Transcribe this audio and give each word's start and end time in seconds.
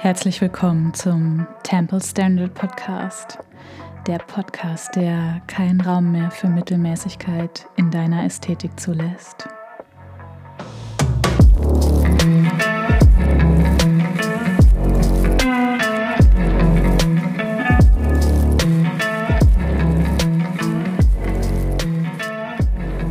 Herzlich 0.00 0.40
willkommen 0.40 0.94
zum 0.94 1.44
Temple 1.64 2.00
Standard 2.00 2.54
Podcast, 2.54 3.36
der 4.06 4.18
Podcast, 4.18 4.94
der 4.94 5.42
keinen 5.48 5.80
Raum 5.80 6.12
mehr 6.12 6.30
für 6.30 6.46
Mittelmäßigkeit 6.46 7.66
in 7.74 7.90
deiner 7.90 8.24
Ästhetik 8.24 8.78
zulässt. 8.78 9.48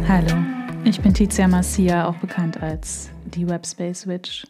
Hallo, 0.07 0.37
ich 0.85 1.01
bin 1.01 1.13
Tizia 1.13 1.49
Massia, 1.49 2.07
auch 2.07 2.15
bekannt 2.15 2.63
als 2.63 3.09
die 3.25 3.45
Webspace 3.45 4.07
Witch. 4.07 4.47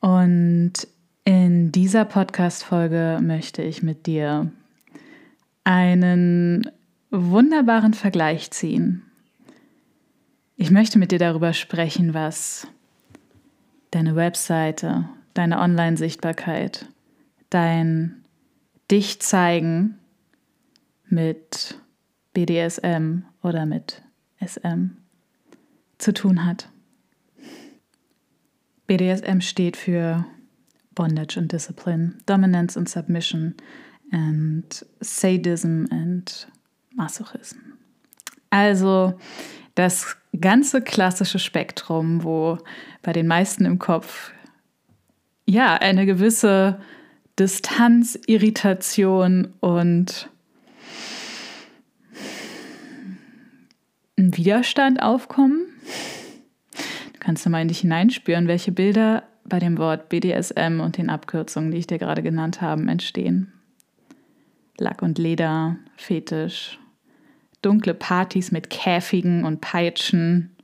Und 0.00 0.88
in 1.24 1.72
dieser 1.72 2.04
Podcast-Folge 2.04 3.18
möchte 3.22 3.62
ich 3.62 3.82
mit 3.82 4.06
dir 4.06 4.52
einen 5.64 6.70
wunderbaren 7.10 7.94
Vergleich 7.94 8.50
ziehen. 8.50 9.02
Ich 10.56 10.70
möchte 10.70 10.98
mit 10.98 11.12
dir 11.12 11.18
darüber 11.18 11.52
sprechen, 11.52 12.12
was 12.12 12.66
deine 13.90 14.16
Webseite, 14.16 15.08
deine 15.32 15.60
Online-Sichtbarkeit, 15.60 16.86
dein 17.50 18.20
Dich 18.90 19.20
zeigen 19.20 19.98
mit 21.06 21.78
BDSM 22.34 23.22
oder 23.42 23.64
mit 23.64 24.02
SM 24.44 24.98
zu 25.96 26.12
tun 26.12 26.44
hat. 26.44 26.68
BDSM 28.86 29.40
steht 29.40 29.78
für 29.78 30.26
bondage 30.94 31.36
and 31.36 31.50
discipline, 31.50 32.18
dominance 32.26 32.76
and 32.76 32.88
submission, 32.88 33.54
and 34.12 34.64
sadism 35.00 35.86
and 35.90 36.46
masochism. 36.96 37.78
Also 38.50 39.18
das 39.74 40.16
ganze 40.40 40.80
klassische 40.80 41.38
Spektrum, 41.38 42.22
wo 42.22 42.58
bei 43.02 43.12
den 43.12 43.26
meisten 43.26 43.64
im 43.64 43.78
Kopf 43.78 44.32
ja 45.46 45.74
eine 45.74 46.06
gewisse 46.06 46.80
Distanz, 47.38 48.18
Irritation 48.26 49.52
und 49.60 50.28
ein 54.16 54.36
Widerstand 54.36 55.02
aufkommen. 55.02 55.66
Du 57.12 57.18
kannst 57.18 57.44
du 57.44 57.50
mal 57.50 57.62
in 57.62 57.68
dich 57.68 57.80
hineinspüren, 57.80 58.46
welche 58.46 58.70
Bilder 58.70 59.24
bei 59.46 59.58
dem 59.58 59.78
Wort 59.78 60.08
BDSM 60.08 60.80
und 60.80 60.96
den 60.96 61.10
Abkürzungen, 61.10 61.70
die 61.70 61.78
ich 61.78 61.86
dir 61.86 61.98
gerade 61.98 62.22
genannt 62.22 62.60
habe, 62.60 62.82
entstehen. 62.82 63.52
Lack 64.78 65.02
und 65.02 65.18
Leder, 65.18 65.76
Fetisch, 65.96 66.78
dunkle 67.62 67.94
Partys 67.94 68.50
mit 68.50 68.70
Käfigen 68.70 69.44
und 69.44 69.60
Peitschen. 69.60 70.54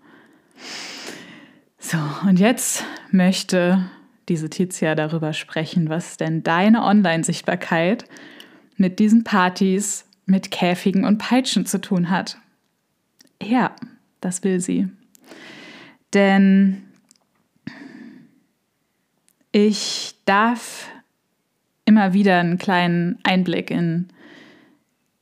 So, 1.78 1.98
und 2.26 2.38
jetzt 2.38 2.84
möchte 3.10 3.90
diese 4.28 4.50
Tizia 4.50 4.94
darüber 4.94 5.32
sprechen, 5.32 5.88
was 5.88 6.16
denn 6.16 6.42
deine 6.42 6.82
Online-Sichtbarkeit 6.82 8.04
mit 8.76 8.98
diesen 8.98 9.24
Partys 9.24 10.06
mit 10.26 10.50
Käfigen 10.50 11.04
und 11.04 11.18
Peitschen 11.18 11.66
zu 11.66 11.80
tun 11.80 12.10
hat. 12.10 12.38
Ja, 13.42 13.74
das 14.20 14.44
will 14.44 14.60
sie. 14.60 14.88
Denn 16.14 16.82
ich 19.52 20.14
darf 20.24 20.88
immer 21.84 22.12
wieder 22.12 22.38
einen 22.38 22.58
kleinen 22.58 23.18
Einblick 23.24 23.70
in 23.70 24.08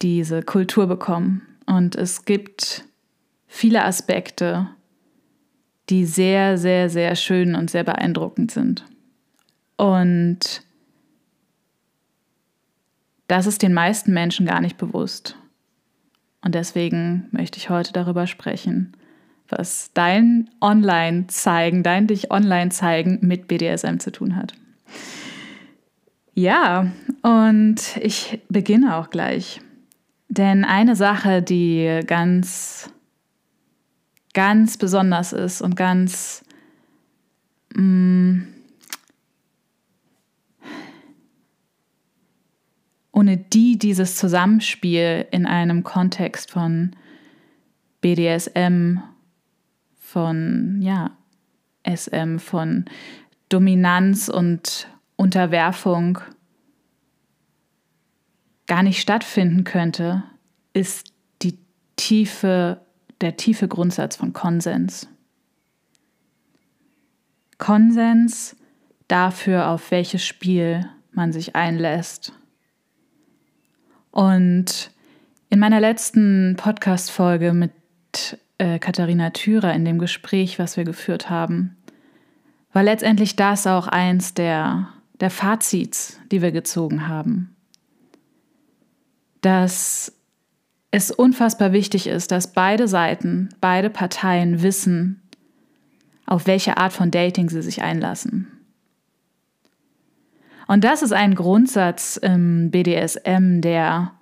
diese 0.02 0.42
Kultur 0.42 0.86
bekommen. 0.86 1.42
Und 1.66 1.96
es 1.96 2.24
gibt 2.24 2.84
viele 3.46 3.84
Aspekte, 3.84 4.68
die 5.88 6.04
sehr, 6.04 6.58
sehr, 6.58 6.90
sehr 6.90 7.16
schön 7.16 7.54
und 7.54 7.70
sehr 7.70 7.84
beeindruckend 7.84 8.50
sind. 8.50 8.84
Und 9.76 10.62
das 13.28 13.46
ist 13.46 13.62
den 13.62 13.74
meisten 13.74 14.12
Menschen 14.12 14.46
gar 14.46 14.60
nicht 14.60 14.76
bewusst. 14.76 15.36
Und 16.42 16.54
deswegen 16.54 17.28
möchte 17.30 17.58
ich 17.58 17.70
heute 17.70 17.92
darüber 17.92 18.26
sprechen, 18.26 18.92
was 19.48 19.90
dein 19.94 20.50
Online-Zeigen, 20.60 21.82
dein 21.82 22.06
dich 22.06 22.30
Online-Zeigen 22.30 23.18
mit 23.22 23.48
BDSM 23.48 23.98
zu 23.98 24.12
tun 24.12 24.36
hat. 24.36 24.54
Ja, 26.34 26.92
und 27.22 27.96
ich 28.00 28.40
beginne 28.48 28.96
auch 28.96 29.10
gleich. 29.10 29.60
Denn 30.28 30.64
eine 30.64 30.94
Sache, 30.94 31.42
die 31.42 32.00
ganz, 32.06 32.90
ganz 34.34 34.76
besonders 34.76 35.32
ist 35.32 35.62
und 35.62 35.74
ganz 35.74 36.44
mh, 37.74 37.82
mm, 37.82 38.48
ohne 43.18 43.36
die 43.36 43.76
dieses 43.78 44.14
Zusammenspiel 44.14 45.26
in 45.32 45.44
einem 45.44 45.82
Kontext 45.82 46.52
von 46.52 46.92
BDSM 48.00 48.98
von 50.08 50.78
ja, 50.80 51.10
SM, 51.86 52.38
von 52.38 52.86
Dominanz 53.50 54.30
und 54.30 54.88
Unterwerfung 55.16 56.18
gar 58.66 58.82
nicht 58.82 59.00
stattfinden 59.00 59.64
könnte, 59.64 60.22
ist 60.72 61.12
die 61.42 61.58
tiefe, 61.96 62.80
der 63.20 63.36
tiefe 63.36 63.68
Grundsatz 63.68 64.16
von 64.16 64.32
Konsens. 64.32 65.08
Konsens 67.58 68.56
dafür, 69.08 69.68
auf 69.68 69.90
welches 69.90 70.24
Spiel 70.24 70.88
man 71.12 71.32
sich 71.32 71.54
einlässt. 71.54 72.32
Und 74.10 74.90
in 75.50 75.58
meiner 75.58 75.80
letzten 75.80 76.56
Podcast-Folge 76.56 77.52
mit 77.52 77.72
äh, 78.58 78.78
Katharina 78.78 79.30
Thürer 79.30 79.72
in 79.72 79.84
dem 79.84 79.98
Gespräch, 79.98 80.58
was 80.58 80.76
wir 80.76 80.84
geführt 80.84 81.30
haben, 81.30 81.76
war 82.72 82.82
letztendlich 82.82 83.36
das 83.36 83.66
auch 83.66 83.86
eins 83.86 84.34
der, 84.34 84.88
der 85.20 85.30
Fazits, 85.30 86.20
die 86.30 86.42
wir 86.42 86.52
gezogen 86.52 87.08
haben. 87.08 87.56
Dass 89.40 90.12
es 90.90 91.10
unfassbar 91.10 91.72
wichtig 91.72 92.06
ist, 92.06 92.30
dass 92.30 92.52
beide 92.52 92.88
Seiten, 92.88 93.50
beide 93.60 93.90
Parteien 93.90 94.62
wissen, 94.62 95.22
auf 96.26 96.46
welche 96.46 96.76
Art 96.76 96.92
von 96.92 97.10
Dating 97.10 97.48
sie 97.48 97.62
sich 97.62 97.82
einlassen. 97.82 98.48
Und 100.66 100.84
das 100.84 101.02
ist 101.02 101.12
ein 101.12 101.34
Grundsatz 101.34 102.18
im 102.18 102.70
BDSM, 102.70 103.60
der 103.62 104.12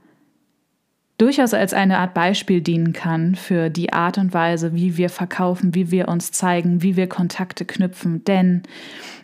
durchaus 1.19 1.55
als 1.55 1.73
eine 1.73 1.99
Art 1.99 2.15
Beispiel 2.15 2.61
dienen 2.61 2.93
kann 2.93 3.35
für 3.35 3.71
die 3.71 3.93
Art 3.93 4.19
und 4.19 4.35
Weise, 4.35 4.75
wie 4.75 4.97
wir 4.97 5.09
verkaufen, 5.09 5.75
wie 5.75 5.91
wir 5.91 6.09
uns 6.09 6.33
zeigen, 6.33 6.83
wie 6.83 6.97
wir 6.97 7.09
Kontakte 7.09 7.65
knüpfen. 7.65 8.25
Denn 8.25 8.63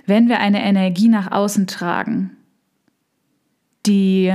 wenn 0.06 0.28
wir 0.28 0.38
eine 0.38 0.62
Energie 0.62 1.08
nach 1.08 1.30
außen 1.30 1.66
tragen, 1.66 2.36
die 3.86 4.32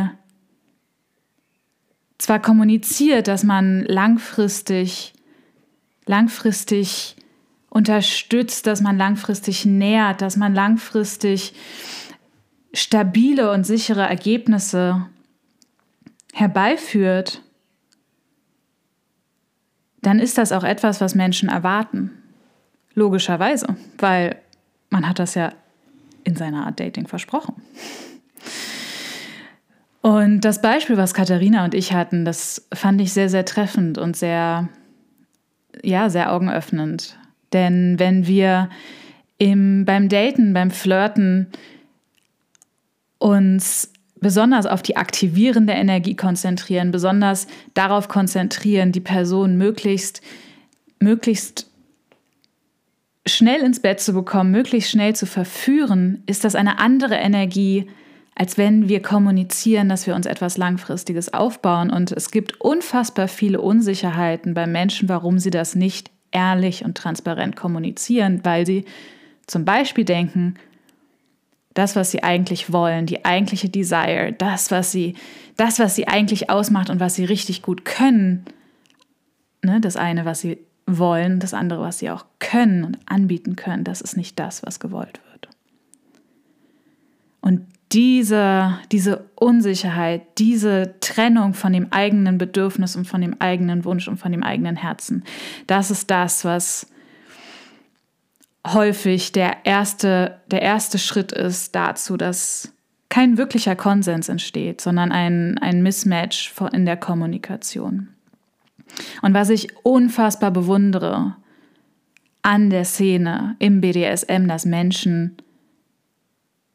zwar 2.17 2.41
kommuniziert, 2.41 3.27
dass 3.27 3.43
man 3.43 3.83
langfristig, 3.85 5.13
langfristig 6.05 7.15
unterstützt, 7.69 8.67
dass 8.67 8.81
man 8.81 8.97
langfristig 8.97 9.65
nährt, 9.65 10.21
dass 10.21 10.35
man 10.35 10.53
langfristig 10.53 11.53
stabile 12.73 13.51
und 13.51 13.65
sichere 13.65 14.01
Ergebnisse 14.01 15.07
herbeiführt, 16.33 17.41
dann 20.07 20.19
ist 20.19 20.37
das 20.37 20.53
auch 20.53 20.63
etwas, 20.63 21.01
was 21.01 21.15
Menschen 21.15 21.49
erwarten. 21.49 22.11
Logischerweise, 22.93 23.75
weil 23.97 24.37
man 24.89 25.07
hat 25.07 25.19
das 25.19 25.35
ja 25.35 25.51
in 26.23 26.37
seiner 26.37 26.65
Art 26.65 26.79
Dating 26.79 27.07
versprochen. 27.07 27.55
Und 30.01 30.41
das 30.41 30.61
Beispiel, 30.61 30.95
was 30.95 31.13
Katharina 31.13 31.65
und 31.65 31.73
ich 31.73 31.91
hatten, 31.91 32.23
das 32.23 32.69
fand 32.73 33.01
ich 33.01 33.11
sehr, 33.11 33.27
sehr 33.27 33.43
treffend 33.43 33.97
und 33.97 34.15
sehr, 34.15 34.69
ja, 35.83 36.09
sehr 36.09 36.31
augenöffnend. 36.31 37.19
Denn 37.51 37.99
wenn 37.99 38.27
wir 38.27 38.69
im, 39.37 39.83
beim 39.83 40.07
Daten, 40.07 40.53
beim 40.53 40.71
Flirten 40.71 41.47
uns 43.17 43.91
besonders 44.21 44.65
auf 44.65 44.81
die 44.81 44.97
aktivierende 44.97 45.73
Energie 45.73 46.15
konzentrieren, 46.15 46.91
besonders 46.91 47.47
darauf 47.73 48.07
konzentrieren, 48.07 48.91
die 48.91 49.01
Person 49.01 49.57
möglichst, 49.57 50.21
möglichst 50.99 51.69
schnell 53.25 53.61
ins 53.61 53.81
Bett 53.81 53.99
zu 53.99 54.13
bekommen, 54.13 54.51
möglichst 54.51 54.91
schnell 54.91 55.15
zu 55.15 55.25
verführen, 55.25 56.23
ist 56.25 56.43
das 56.43 56.55
eine 56.55 56.79
andere 56.79 57.15
Energie, 57.15 57.87
als 58.35 58.57
wenn 58.57 58.87
wir 58.87 59.01
kommunizieren, 59.01 59.89
dass 59.89 60.05
wir 60.05 60.15
uns 60.15 60.27
etwas 60.27 60.57
Langfristiges 60.57 61.33
aufbauen. 61.33 61.89
Und 61.89 62.11
es 62.11 62.29
gibt 62.29 62.61
unfassbar 62.61 63.27
viele 63.27 63.59
Unsicherheiten 63.59 64.53
bei 64.53 64.67
Menschen, 64.67 65.09
warum 65.09 65.39
sie 65.39 65.49
das 65.49 65.75
nicht 65.75 66.11
ehrlich 66.31 66.85
und 66.85 66.95
transparent 66.95 67.55
kommunizieren, 67.55 68.41
weil 68.43 68.65
sie 68.65 68.85
zum 69.47 69.65
Beispiel 69.65 70.05
denken, 70.05 70.55
das, 71.77 71.95
was 71.95 72.09
sie 72.09 72.23
eigentlich 72.23 72.73
wollen, 72.73 73.05
die 73.05 73.23
eigentliche 73.23 73.69
Desire, 73.69 74.33
das, 74.35 74.71
was 74.71 74.91
sie, 74.91 75.15
das, 75.57 75.77
was 75.77 75.95
sie 75.95 76.07
eigentlich 76.07 76.49
ausmacht 76.49 76.89
und 76.89 76.99
was 76.99 77.15
sie 77.15 77.25
richtig 77.25 77.61
gut 77.61 77.85
können, 77.85 78.45
ne, 79.63 79.79
das 79.79 79.95
eine, 79.95 80.25
was 80.25 80.41
sie 80.41 80.57
wollen, 80.87 81.39
das 81.39 81.53
andere, 81.53 81.81
was 81.81 81.99
sie 81.99 82.09
auch 82.09 82.25
können 82.39 82.83
und 82.83 82.97
anbieten 83.05 83.55
können, 83.55 83.83
das 83.83 84.01
ist 84.01 84.17
nicht 84.17 84.39
das, 84.39 84.65
was 84.65 84.79
gewollt 84.79 85.19
wird. 85.31 85.49
Und 87.41 87.61
diese, 87.91 88.79
diese 88.91 89.25
Unsicherheit, 89.35 90.23
diese 90.39 90.95
Trennung 90.99 91.53
von 91.53 91.73
dem 91.73 91.93
eigenen 91.93 92.37
Bedürfnis 92.37 92.95
und 92.95 93.05
von 93.05 93.21
dem 93.21 93.39
eigenen 93.39 93.85
Wunsch 93.85 94.07
und 94.07 94.17
von 94.17 94.31
dem 94.31 94.43
eigenen 94.43 94.77
Herzen, 94.77 95.23
das 95.67 95.91
ist 95.91 96.09
das, 96.09 96.43
was 96.43 96.87
häufig 98.65 99.31
der 99.31 99.65
erste, 99.65 100.39
der 100.51 100.61
erste 100.61 100.97
Schritt 100.97 101.31
ist 101.31 101.75
dazu, 101.75 102.17
dass 102.17 102.73
kein 103.09 103.37
wirklicher 103.37 103.75
Konsens 103.75 104.29
entsteht, 104.29 104.81
sondern 104.81 105.11
ein, 105.11 105.57
ein 105.59 105.81
Mismatch 105.81 106.53
in 106.73 106.85
der 106.85 106.97
Kommunikation. 106.97 108.09
Und 109.21 109.33
was 109.33 109.49
ich 109.49 109.69
unfassbar 109.83 110.51
bewundere 110.51 111.35
an 112.41 112.69
der 112.69 112.85
Szene 112.85 113.55
im 113.59 113.81
BDSM, 113.81 114.47
dass 114.47 114.65
Menschen 114.65 115.37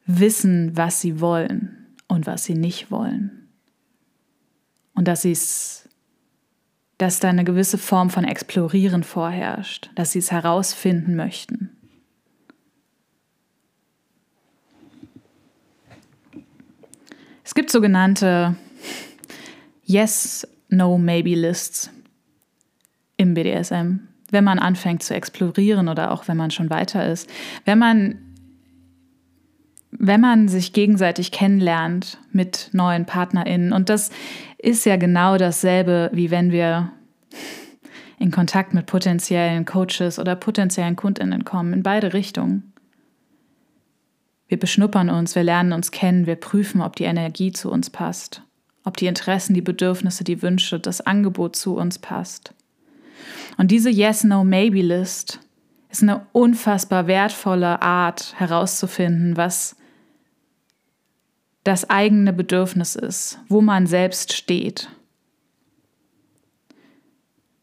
wissen, 0.05 0.75
was 0.75 1.01
sie 1.01 1.19
wollen 1.19 1.87
und 2.07 2.27
was 2.27 2.43
sie 2.43 2.55
nicht 2.55 2.91
wollen. 2.91 3.49
Und 4.93 5.07
dass 5.07 5.23
sie 5.23 5.31
es, 5.31 5.89
dass 6.97 7.19
da 7.19 7.29
eine 7.29 7.43
gewisse 7.43 7.77
Form 7.77 8.09
von 8.09 8.23
Explorieren 8.23 9.03
vorherrscht, 9.03 9.89
dass 9.95 10.11
sie 10.11 10.19
es 10.19 10.31
herausfinden 10.31 11.15
möchten. 11.15 11.72
Es 17.43 17.55
gibt 17.55 17.71
sogenannte 17.71 18.55
Yes, 19.83 20.47
No, 20.69 20.97
Maybe 20.97 21.35
Lists 21.35 21.89
im 23.17 23.33
BDSM, 23.33 23.99
wenn 24.31 24.43
man 24.43 24.59
anfängt 24.59 25.03
zu 25.03 25.13
explorieren 25.13 25.87
oder 25.87 26.11
auch 26.11 26.27
wenn 26.27 26.37
man 26.37 26.51
schon 26.51 26.69
weiter 26.69 27.07
ist. 27.07 27.29
Wenn 27.65 27.77
man, 27.79 28.17
wenn 29.91 30.21
man 30.21 30.47
sich 30.47 30.73
gegenseitig 30.73 31.31
kennenlernt 31.31 32.17
mit 32.31 32.69
neuen 32.71 33.05
PartnerInnen. 33.05 33.73
Und 33.73 33.89
das 33.89 34.09
ist 34.57 34.85
ja 34.85 34.95
genau 34.95 35.37
dasselbe, 35.37 36.09
wie 36.13 36.31
wenn 36.31 36.51
wir 36.51 36.91
in 38.19 38.31
Kontakt 38.31 38.73
mit 38.73 38.85
potenziellen 38.85 39.65
Coaches 39.65 40.17
oder 40.17 40.35
potenziellen 40.35 40.95
KundInnen 40.95 41.43
kommen, 41.43 41.73
in 41.73 41.83
beide 41.83 42.13
Richtungen. 42.13 42.72
Wir 44.53 44.59
beschnuppern 44.59 45.09
uns, 45.09 45.33
wir 45.33 45.41
lernen 45.41 45.73
uns 45.73 45.89
kennen, 45.89 46.27
wir 46.27 46.35
prüfen, 46.35 46.83
ob 46.83 46.95
die 46.95 47.05
Energie 47.05 47.51
zu 47.51 47.71
uns 47.71 47.89
passt, 47.89 48.43
ob 48.83 48.97
die 48.97 49.07
Interessen, 49.07 49.55
die 49.55 49.63
Bedürfnisse, 49.63 50.23
die 50.23 50.43
Wünsche, 50.43 50.79
das 50.79 51.01
Angebot 51.01 51.55
zu 51.55 51.75
uns 51.75 51.97
passt. 51.97 52.53
Und 53.57 53.71
diese 53.71 53.89
Yes, 53.89 54.23
No, 54.23 54.43
Maybe 54.43 54.83
List 54.83 55.39
ist 55.89 56.03
eine 56.03 56.27
unfassbar 56.33 57.07
wertvolle 57.07 57.81
Art 57.81 58.35
herauszufinden, 58.37 59.37
was 59.37 59.75
das 61.63 61.89
eigene 61.89 62.31
Bedürfnis 62.31 62.95
ist, 62.95 63.39
wo 63.47 63.59
man 63.59 63.87
selbst 63.87 64.33
steht. 64.33 64.87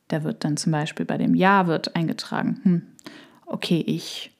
Da 0.08 0.24
wird 0.24 0.42
dann 0.42 0.56
zum 0.56 0.72
Beispiel 0.72 1.06
bei 1.06 1.18
dem 1.18 1.36
Ja 1.36 1.68
wird 1.68 1.94
eingetragen, 1.94 2.60
hm, 2.64 2.82
okay, 3.46 3.80
ich 3.86 4.32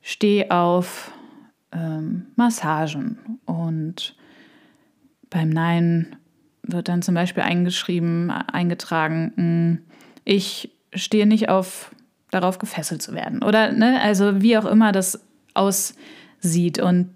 stehe 0.00 0.50
auf 0.50 1.12
ähm, 1.72 2.26
Massagen. 2.36 3.40
Und 3.46 4.16
beim 5.28 5.48
Nein 5.48 6.16
wird 6.62 6.88
dann 6.88 7.02
zum 7.02 7.14
Beispiel 7.14 7.42
eingeschrieben, 7.42 8.30
eingetragen, 8.30 9.32
hm, 9.36 9.78
ich 10.24 10.70
stehe 10.94 11.26
nicht 11.26 11.48
auf 11.48 11.94
darauf 12.30 12.58
gefesselt 12.58 13.02
zu 13.02 13.14
werden. 13.14 13.42
Oder 13.42 13.72
ne, 13.72 14.00
also 14.02 14.40
wie 14.42 14.56
auch 14.56 14.66
immer 14.66 14.92
das 14.92 15.24
aussieht. 15.54 16.78
Und 16.78 17.10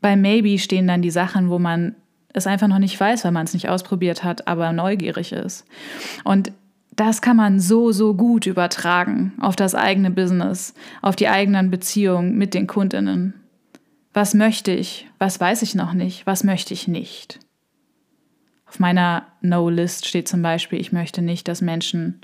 bei 0.00 0.16
Maybe 0.16 0.58
stehen 0.58 0.88
dann 0.88 1.02
die 1.02 1.10
Sachen, 1.10 1.50
wo 1.50 1.58
man 1.58 1.94
es 2.32 2.46
einfach 2.46 2.68
noch 2.68 2.78
nicht 2.78 2.98
weiß, 2.98 3.24
weil 3.24 3.32
man 3.32 3.44
es 3.44 3.54
nicht 3.54 3.68
ausprobiert 3.68 4.24
hat, 4.24 4.48
aber 4.48 4.72
neugierig 4.72 5.32
ist. 5.32 5.64
Und 6.24 6.52
das 6.98 7.22
kann 7.22 7.36
man 7.36 7.60
so, 7.60 7.92
so 7.92 8.14
gut 8.14 8.46
übertragen 8.46 9.32
auf 9.40 9.54
das 9.54 9.74
eigene 9.74 10.10
Business, 10.10 10.74
auf 11.00 11.14
die 11.14 11.28
eigenen 11.28 11.70
Beziehungen 11.70 12.36
mit 12.36 12.54
den 12.54 12.66
Kundinnen. 12.66 13.34
Was 14.12 14.34
möchte 14.34 14.72
ich? 14.72 15.06
Was 15.18 15.38
weiß 15.38 15.62
ich 15.62 15.76
noch 15.76 15.92
nicht? 15.92 16.26
Was 16.26 16.42
möchte 16.42 16.74
ich 16.74 16.88
nicht? 16.88 17.38
Auf 18.66 18.80
meiner 18.80 19.26
No-List 19.42 20.06
steht 20.06 20.26
zum 20.26 20.42
Beispiel, 20.42 20.80
ich 20.80 20.90
möchte 20.90 21.22
nicht, 21.22 21.46
dass 21.46 21.62
Menschen 21.62 22.20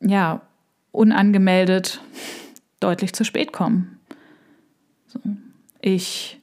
ja 0.00 0.42
unangemeldet 0.90 2.00
deutlich 2.80 3.12
zu 3.12 3.24
spät 3.24 3.52
kommen. 3.52 4.00
So. 5.06 5.20
Ich 5.80 6.40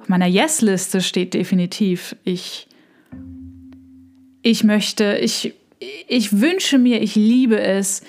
auf 0.00 0.08
meiner 0.08 0.26
Yes-Liste 0.26 1.02
steht 1.02 1.34
definitiv, 1.34 2.16
ich, 2.24 2.66
ich 4.42 4.64
möchte, 4.64 5.18
ich, 5.18 5.54
ich 6.08 6.40
wünsche 6.40 6.78
mir, 6.78 7.02
ich 7.02 7.14
liebe 7.14 7.60
es, 7.60 8.02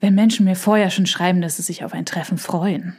wenn 0.00 0.14
Menschen 0.14 0.44
mir 0.44 0.56
vorher 0.56 0.90
schon 0.90 1.06
schreiben, 1.06 1.40
dass 1.40 1.56
sie 1.56 1.62
sich 1.62 1.84
auf 1.84 1.92
ein 1.92 2.06
Treffen 2.06 2.38
freuen. 2.38 2.96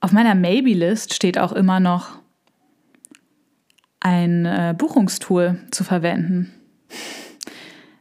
Auf 0.00 0.12
meiner 0.12 0.34
Maybe-List 0.34 1.14
steht 1.14 1.38
auch 1.38 1.52
immer 1.52 1.80
noch 1.80 2.18
ein 4.00 4.44
äh, 4.44 4.74
Buchungstool 4.76 5.58
zu 5.70 5.82
verwenden. 5.82 6.52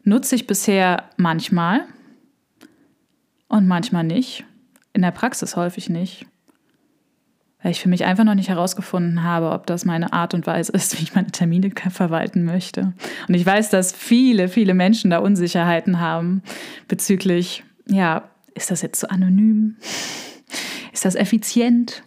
Nutze 0.03 0.35
ich 0.35 0.45
bisher 0.45 1.09
manchmal 1.17 1.85
und 3.47 3.67
manchmal 3.67 4.03
nicht. 4.03 4.43
In 4.93 5.01
der 5.01 5.11
Praxis 5.11 5.55
häufig 5.55 5.89
nicht. 5.89 6.27
Weil 7.65 7.71
ich 7.71 7.81
für 7.81 7.89
mich 7.89 8.05
einfach 8.05 8.25
noch 8.25 8.35
nicht 8.35 8.49
herausgefunden 8.49 9.23
habe, 9.23 9.49
ob 9.49 9.65
das 9.65 9.85
meine 9.85 10.13
Art 10.13 10.35
und 10.35 10.45
Weise 10.45 10.71
ist, 10.71 10.99
wie 10.99 11.03
ich 11.03 11.15
meine 11.15 11.31
Termine 11.31 11.71
verwalten 11.89 12.43
möchte. 12.43 12.93
Und 13.27 13.33
ich 13.33 13.43
weiß, 13.43 13.71
dass 13.71 13.91
viele, 13.91 14.49
viele 14.49 14.75
Menschen 14.75 15.09
da 15.09 15.17
Unsicherheiten 15.17 15.99
haben 15.99 16.43
bezüglich, 16.87 17.63
ja, 17.87 18.29
ist 18.53 18.69
das 18.69 18.83
jetzt 18.83 18.99
so 18.99 19.07
anonym? 19.07 19.77
Ist 20.93 21.05
das 21.05 21.15
effizient? 21.15 22.03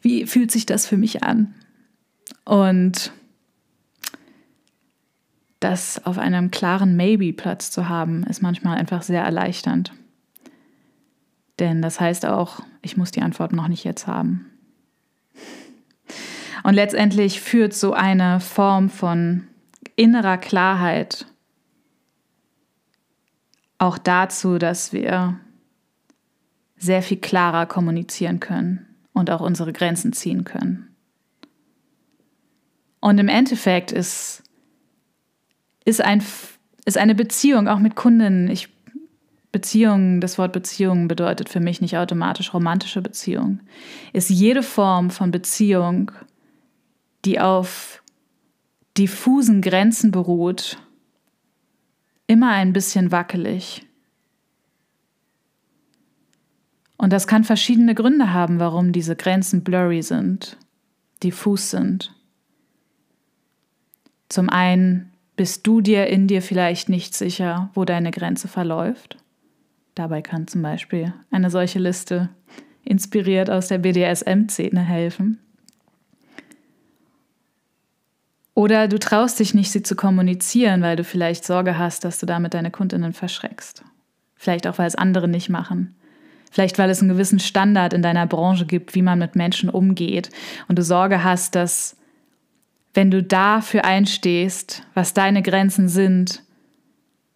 Wie 0.00 0.26
fühlt 0.26 0.52
sich 0.52 0.64
das 0.64 0.86
für 0.86 0.96
mich 0.96 1.24
an? 1.24 1.52
Und 2.44 3.10
das 5.58 6.06
auf 6.06 6.18
einem 6.18 6.52
klaren 6.52 6.94
Maybe-Platz 6.94 7.72
zu 7.72 7.88
haben, 7.88 8.22
ist 8.28 8.42
manchmal 8.42 8.78
einfach 8.78 9.02
sehr 9.02 9.24
erleichternd. 9.24 9.92
Denn 11.58 11.82
das 11.82 11.98
heißt 11.98 12.26
auch, 12.26 12.60
ich 12.80 12.96
muss 12.96 13.10
die 13.10 13.22
Antwort 13.22 13.52
noch 13.52 13.66
nicht 13.66 13.82
jetzt 13.82 14.06
haben. 14.06 14.52
Und 16.64 16.74
letztendlich 16.74 17.42
führt 17.42 17.74
so 17.74 17.92
eine 17.92 18.40
Form 18.40 18.88
von 18.88 19.46
innerer 19.96 20.38
Klarheit 20.38 21.26
auch 23.76 23.98
dazu, 23.98 24.56
dass 24.56 24.92
wir 24.94 25.38
sehr 26.78 27.02
viel 27.02 27.18
klarer 27.18 27.66
kommunizieren 27.66 28.40
können 28.40 28.86
und 29.12 29.30
auch 29.30 29.42
unsere 29.42 29.74
Grenzen 29.74 30.14
ziehen 30.14 30.44
können. 30.44 30.88
Und 32.98 33.18
im 33.18 33.28
Endeffekt 33.28 33.92
ist, 33.92 34.42
ist, 35.84 36.00
ein, 36.00 36.22
ist 36.86 36.96
eine 36.96 37.14
Beziehung 37.14 37.68
auch 37.68 37.78
mit 37.78 37.94
Kunden, 37.94 38.48
ich, 38.48 38.70
Beziehung, 39.52 40.22
das 40.22 40.38
Wort 40.38 40.54
Beziehung 40.54 41.08
bedeutet 41.08 41.50
für 41.50 41.60
mich 41.60 41.82
nicht 41.82 41.98
automatisch 41.98 42.54
romantische 42.54 43.02
Beziehung, 43.02 43.60
ist 44.14 44.30
jede 44.30 44.62
Form 44.62 45.10
von 45.10 45.30
Beziehung, 45.30 46.10
die 47.24 47.40
auf 47.40 48.02
diffusen 48.96 49.60
Grenzen 49.60 50.10
beruht, 50.10 50.78
immer 52.26 52.50
ein 52.50 52.72
bisschen 52.72 53.12
wackelig 53.12 53.86
Und 57.04 57.12
das 57.12 57.26
kann 57.26 57.44
verschiedene 57.44 57.94
Gründe 57.94 58.32
haben, 58.32 58.60
warum 58.60 58.92
diese 58.92 59.14
Grenzen 59.14 59.62
blurry 59.62 60.00
sind, 60.00 60.56
diffus 61.22 61.70
sind. 61.70 62.14
Zum 64.30 64.48
einen 64.48 65.10
Bist 65.36 65.66
du 65.66 65.82
dir 65.82 66.06
in 66.06 66.28
dir 66.28 66.40
vielleicht 66.40 66.88
nicht 66.88 67.14
sicher, 67.14 67.68
wo 67.74 67.84
deine 67.84 68.10
Grenze 68.10 68.48
verläuft? 68.48 69.18
Dabei 69.94 70.22
kann 70.22 70.46
zum 70.46 70.62
Beispiel 70.62 71.12
eine 71.30 71.50
solche 71.50 71.78
Liste 71.78 72.30
inspiriert 72.84 73.50
aus 73.50 73.68
der 73.68 73.78
BDSM-Szene 73.78 74.80
helfen. 74.80 75.43
Oder 78.54 78.86
du 78.86 78.98
traust 78.98 79.40
dich 79.40 79.52
nicht, 79.52 79.72
sie 79.72 79.82
zu 79.82 79.96
kommunizieren, 79.96 80.80
weil 80.80 80.96
du 80.96 81.04
vielleicht 81.04 81.44
Sorge 81.44 81.76
hast, 81.76 82.04
dass 82.04 82.18
du 82.18 82.26
damit 82.26 82.54
deine 82.54 82.70
Kundinnen 82.70 83.12
verschreckst. 83.12 83.84
Vielleicht 84.36 84.66
auch, 84.66 84.78
weil 84.78 84.86
es 84.86 84.94
andere 84.94 85.26
nicht 85.26 85.48
machen. 85.48 85.96
Vielleicht, 86.52 86.78
weil 86.78 86.88
es 86.88 87.00
einen 87.00 87.10
gewissen 87.10 87.40
Standard 87.40 87.92
in 87.92 88.02
deiner 88.02 88.28
Branche 88.28 88.64
gibt, 88.64 88.94
wie 88.94 89.02
man 89.02 89.18
mit 89.18 89.34
Menschen 89.34 89.68
umgeht. 89.68 90.30
Und 90.68 90.78
du 90.78 90.82
Sorge 90.82 91.24
hast, 91.24 91.56
dass 91.56 91.96
wenn 92.94 93.10
du 93.10 93.24
dafür 93.24 93.84
einstehst, 93.84 94.86
was 94.94 95.14
deine 95.14 95.42
Grenzen 95.42 95.88
sind, 95.88 96.44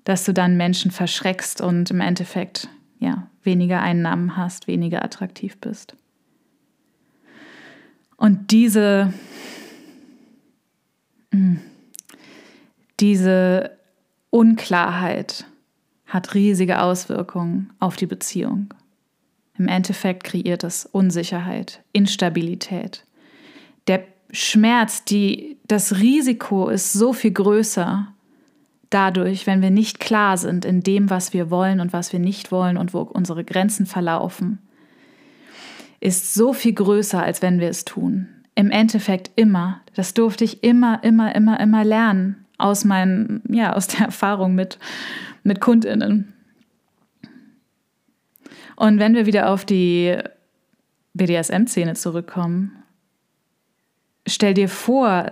dass 0.05 0.25
du 0.25 0.33
dann 0.33 0.57
Menschen 0.57 0.93
verschreckst 0.93 1.61
und 1.61 1.91
im 1.91 2.01
Endeffekt 2.01 2.69
ja, 3.01 3.29
weniger 3.43 3.81
Einnahmen 3.81 4.37
hast, 4.37 4.69
weniger 4.69 5.05
attraktiv 5.05 5.59
bist. 5.59 5.97
Und 8.17 8.51
diese. 8.53 9.13
Diese 13.01 13.71
Unklarheit 14.31 15.45
hat 16.07 16.35
riesige 16.35 16.81
Auswirkungen 16.81 17.71
auf 17.79 17.97
die 17.97 18.07
Beziehung. 18.07 18.75
Im 19.57 19.69
Endeffekt 19.69 20.25
kreiert 20.25 20.65
es 20.65 20.87
Unsicherheit, 20.87 21.83
Instabilität. 21.93 23.05
Der 23.87 24.05
Schmerz, 24.31 25.05
die, 25.05 25.57
das 25.67 25.99
Risiko 25.99 26.69
ist 26.69 26.93
so 26.93 27.13
viel 27.13 27.33
größer 27.33 28.09
dadurch, 28.91 29.47
wenn 29.47 29.63
wir 29.63 29.71
nicht 29.71 30.01
klar 30.01 30.39
sind 30.39 30.65
in 30.65 30.83
dem, 30.83 31.11
was 31.11 31.33
wir 31.33 31.51
wollen 31.51 31.81
und 31.81 31.93
was 31.93 32.13
wir 32.13 32.21
nicht 32.21 32.51
wollen 32.51 32.77
und 32.77 32.95
wo 32.95 33.01
unsere 33.01 33.45
Grenzen 33.45 33.87
verlaufen, 33.87 34.59
ist 36.01 36.35
so 36.35 36.53
viel 36.53 36.73
größer, 36.73 37.23
als 37.23 37.43
wenn 37.43 37.61
wir 37.61 37.69
es 37.69 37.85
tun 37.85 38.29
im 38.59 38.73
Endeffekt 38.73 39.31
immer. 39.37 39.83
Das 39.95 40.15
durfte 40.15 40.43
ich 40.43 40.65
immer, 40.65 41.05
immer, 41.05 41.33
immer, 41.37 41.61
immer 41.61 41.85
lernen 41.85 42.45
aus 42.59 42.85
meinen, 42.85 43.41
ja, 43.49 43.73
aus 43.73 43.87
der 43.87 44.07
Erfahrung 44.07 44.57
mit, 44.57 44.81
mit 45.45 45.61
KundInnen. 45.61 46.35
Und 48.75 48.99
wenn 48.99 49.15
wir 49.15 49.27
wieder 49.27 49.51
auf 49.51 49.65
die 49.65 50.19
BDSM-Szene 51.15 51.95
zurückkommen, 51.95 52.83
stell 54.27 54.55
dir 54.55 54.69
vor, 54.69 55.31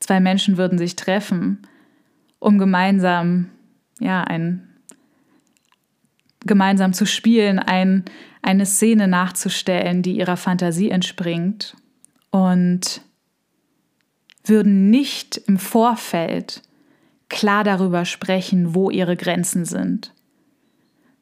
zwei 0.00 0.18
Menschen 0.18 0.56
würden 0.56 0.76
sich 0.76 0.96
treffen, 0.96 1.68
um 2.40 2.58
gemeinsam, 2.58 3.50
ja, 4.00 4.24
ein, 4.24 4.68
gemeinsam 6.40 6.92
zu 6.92 7.06
spielen, 7.06 7.60
ein, 7.60 8.04
eine 8.42 8.66
Szene 8.66 9.06
nachzustellen, 9.06 10.02
die 10.02 10.16
ihrer 10.18 10.36
Fantasie 10.36 10.90
entspringt 10.90 11.76
und 12.34 13.00
würden 14.42 14.90
nicht 14.90 15.40
im 15.46 15.56
Vorfeld 15.56 16.62
klar 17.28 17.62
darüber 17.62 18.04
sprechen, 18.04 18.74
wo 18.74 18.90
ihre 18.90 19.16
Grenzen 19.16 19.64
sind. 19.64 20.12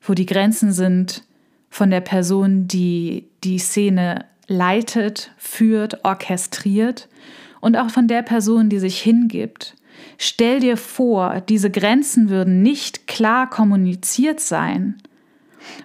Wo 0.01 0.15
die 0.15 0.25
Grenzen 0.25 0.73
sind 0.73 1.25
von 1.69 1.91
der 1.91 2.01
Person, 2.01 2.67
die 2.67 3.29
die 3.45 3.59
Szene 3.59 4.25
leitet, 4.47 5.33
führt, 5.37 6.03
orchestriert 6.03 7.11
und 7.61 7.77
auch 7.77 7.91
von 7.91 8.09
der 8.09 8.23
Person, 8.23 8.71
die 8.71 8.79
sich 8.79 8.99
hingibt. 9.03 9.77
Stell 10.17 10.61
dir 10.61 10.79
vor, 10.79 11.43
diese 11.47 11.71
Grenzen 11.71 12.31
würden 12.31 12.63
nicht 12.63 13.07
klar 13.07 13.51
kommuniziert 13.51 14.41
sein. 14.41 14.97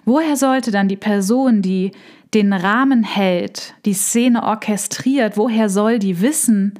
Woher 0.06 0.36
sollte 0.36 0.70
dann 0.70 0.88
die 0.88 0.96
Person, 0.96 1.60
die 1.60 1.92
den 2.34 2.52
Rahmen 2.52 3.02
hält, 3.02 3.74
die 3.84 3.94
Szene 3.94 4.42
orchestriert, 4.42 5.36
woher 5.36 5.68
soll 5.68 5.98
die 5.98 6.20
wissen, 6.20 6.74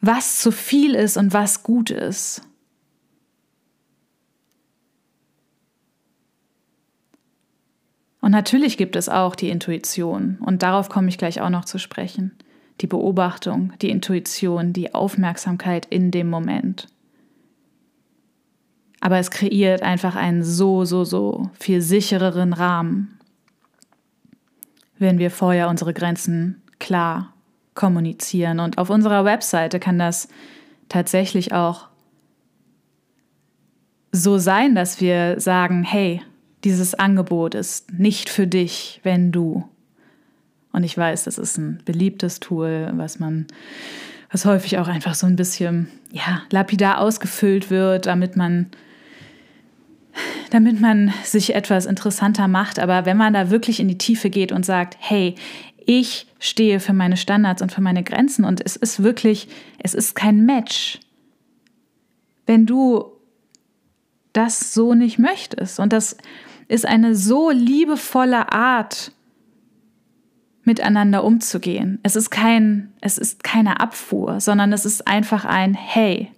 was 0.00 0.40
zu 0.40 0.50
viel 0.50 0.94
ist 0.94 1.16
und 1.16 1.32
was 1.32 1.62
gut 1.62 1.90
ist? 1.90 2.42
Und 8.20 8.30
natürlich 8.30 8.76
gibt 8.76 8.96
es 8.96 9.08
auch 9.08 9.34
die 9.34 9.50
Intuition, 9.50 10.38
und 10.40 10.62
darauf 10.62 10.88
komme 10.88 11.08
ich 11.08 11.18
gleich 11.18 11.40
auch 11.40 11.50
noch 11.50 11.64
zu 11.64 11.78
sprechen. 11.78 12.32
Die 12.80 12.86
Beobachtung, 12.86 13.72
die 13.82 13.90
Intuition, 13.90 14.72
die 14.72 14.94
Aufmerksamkeit 14.94 15.86
in 15.86 16.10
dem 16.10 16.30
Moment. 16.30 16.86
Aber 19.00 19.18
es 19.18 19.32
kreiert 19.32 19.82
einfach 19.82 20.14
einen 20.14 20.44
so, 20.44 20.84
so, 20.84 21.04
so 21.04 21.50
viel 21.58 21.80
sichereren 21.82 22.52
Rahmen 22.52 23.18
wenn 25.02 25.18
wir 25.18 25.30
vorher 25.30 25.68
unsere 25.68 25.92
Grenzen 25.92 26.62
klar 26.78 27.34
kommunizieren. 27.74 28.60
Und 28.60 28.78
auf 28.78 28.88
unserer 28.88 29.24
Webseite 29.24 29.78
kann 29.78 29.98
das 29.98 30.28
tatsächlich 30.88 31.52
auch 31.52 31.88
so 34.12 34.38
sein, 34.38 34.74
dass 34.74 35.00
wir 35.00 35.40
sagen, 35.40 35.84
hey, 35.84 36.22
dieses 36.64 36.94
Angebot 36.94 37.54
ist 37.54 37.92
nicht 37.92 38.28
für 38.28 38.46
dich, 38.46 39.00
wenn 39.02 39.32
du. 39.32 39.68
Und 40.72 40.84
ich 40.84 40.96
weiß, 40.96 41.24
das 41.24 41.38
ist 41.38 41.58
ein 41.58 41.82
beliebtes 41.84 42.40
Tool, 42.40 42.90
was 42.94 43.18
man, 43.18 43.46
was 44.30 44.44
häufig 44.44 44.78
auch 44.78 44.88
einfach 44.88 45.14
so 45.14 45.26
ein 45.26 45.36
bisschen, 45.36 45.88
ja, 46.10 46.42
lapidar 46.50 46.98
ausgefüllt 47.00 47.70
wird, 47.70 48.06
damit 48.06 48.36
man 48.36 48.70
damit 50.50 50.80
man 50.80 51.12
sich 51.24 51.54
etwas 51.54 51.86
interessanter 51.86 52.48
macht. 52.48 52.78
Aber 52.78 53.06
wenn 53.06 53.16
man 53.16 53.32
da 53.32 53.50
wirklich 53.50 53.80
in 53.80 53.88
die 53.88 53.98
Tiefe 53.98 54.30
geht 54.30 54.52
und 54.52 54.64
sagt, 54.64 54.96
hey, 55.00 55.34
ich 55.84 56.26
stehe 56.38 56.80
für 56.80 56.92
meine 56.92 57.16
Standards 57.16 57.62
und 57.62 57.72
für 57.72 57.80
meine 57.80 58.04
Grenzen 58.04 58.44
und 58.44 58.64
es 58.64 58.76
ist 58.76 59.02
wirklich, 59.02 59.48
es 59.78 59.94
ist 59.94 60.14
kein 60.14 60.44
Match. 60.44 61.00
Wenn 62.46 62.66
du 62.66 63.12
das 64.32 64.72
so 64.74 64.94
nicht 64.94 65.18
möchtest 65.18 65.80
und 65.80 65.92
das 65.92 66.16
ist 66.68 66.86
eine 66.86 67.14
so 67.14 67.50
liebevolle 67.50 68.52
Art, 68.52 69.12
miteinander 70.64 71.24
umzugehen. 71.24 71.98
Es 72.02 72.16
ist 72.16 72.30
kein, 72.30 72.92
es 73.00 73.18
ist 73.18 73.42
keine 73.42 73.80
Abfuhr, 73.80 74.40
sondern 74.40 74.72
es 74.72 74.84
ist 74.84 75.06
einfach 75.06 75.44
ein 75.44 75.74
Hey, 75.74 76.30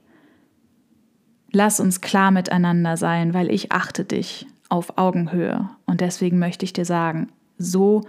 Lass 1.54 1.78
uns 1.78 2.00
klar 2.00 2.32
miteinander 2.32 2.96
sein, 2.96 3.32
weil 3.32 3.48
ich 3.48 3.70
achte 3.70 4.04
dich 4.04 4.48
auf 4.68 4.98
Augenhöhe. 4.98 5.70
Und 5.86 6.00
deswegen 6.00 6.40
möchte 6.40 6.64
ich 6.64 6.72
dir 6.72 6.84
sagen, 6.84 7.28
so 7.58 8.02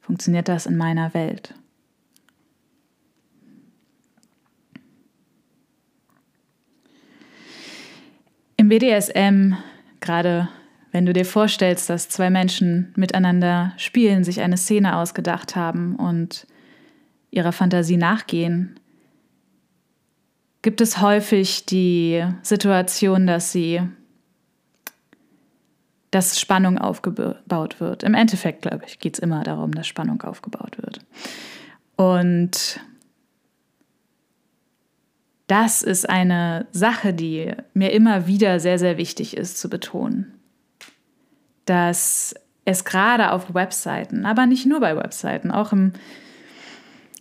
funktioniert 0.00 0.48
das 0.48 0.66
in 0.66 0.76
meiner 0.76 1.12
Welt. 1.12 1.52
Im 8.56 8.68
BDSM, 8.68 9.54
gerade 9.98 10.48
wenn 10.92 11.06
du 11.06 11.12
dir 11.12 11.24
vorstellst, 11.24 11.90
dass 11.90 12.08
zwei 12.08 12.30
Menschen 12.30 12.92
miteinander 12.94 13.72
spielen, 13.78 14.22
sich 14.22 14.40
eine 14.42 14.56
Szene 14.56 14.96
ausgedacht 14.96 15.56
haben 15.56 15.96
und 15.96 16.46
ihrer 17.32 17.50
Fantasie 17.50 17.96
nachgehen, 17.96 18.75
gibt 20.66 20.80
es 20.80 21.00
häufig 21.00 21.64
die 21.64 22.24
Situation, 22.42 23.28
dass 23.28 23.52
sie 23.52 23.82
dass 26.10 26.40
Spannung 26.40 26.76
aufgebaut 26.76 27.78
wird. 27.78 28.02
Im 28.02 28.14
Endeffekt, 28.14 28.62
glaube 28.62 28.82
ich, 28.84 28.98
geht 28.98 29.14
es 29.14 29.20
immer 29.20 29.44
darum, 29.44 29.70
dass 29.70 29.86
Spannung 29.86 30.20
aufgebaut 30.22 30.76
wird. 30.78 30.98
Und 31.94 32.80
das 35.46 35.82
ist 35.82 36.10
eine 36.10 36.66
Sache, 36.72 37.14
die 37.14 37.52
mir 37.72 37.92
immer 37.92 38.26
wieder 38.26 38.58
sehr, 38.58 38.80
sehr 38.80 38.96
wichtig 38.96 39.36
ist 39.36 39.58
zu 39.58 39.70
betonen. 39.70 40.34
Dass 41.64 42.34
es 42.64 42.84
gerade 42.84 43.30
auf 43.30 43.54
Webseiten, 43.54 44.26
aber 44.26 44.46
nicht 44.46 44.66
nur 44.66 44.80
bei 44.80 44.96
Webseiten, 44.96 45.52
auch, 45.52 45.72
im, 45.72 45.92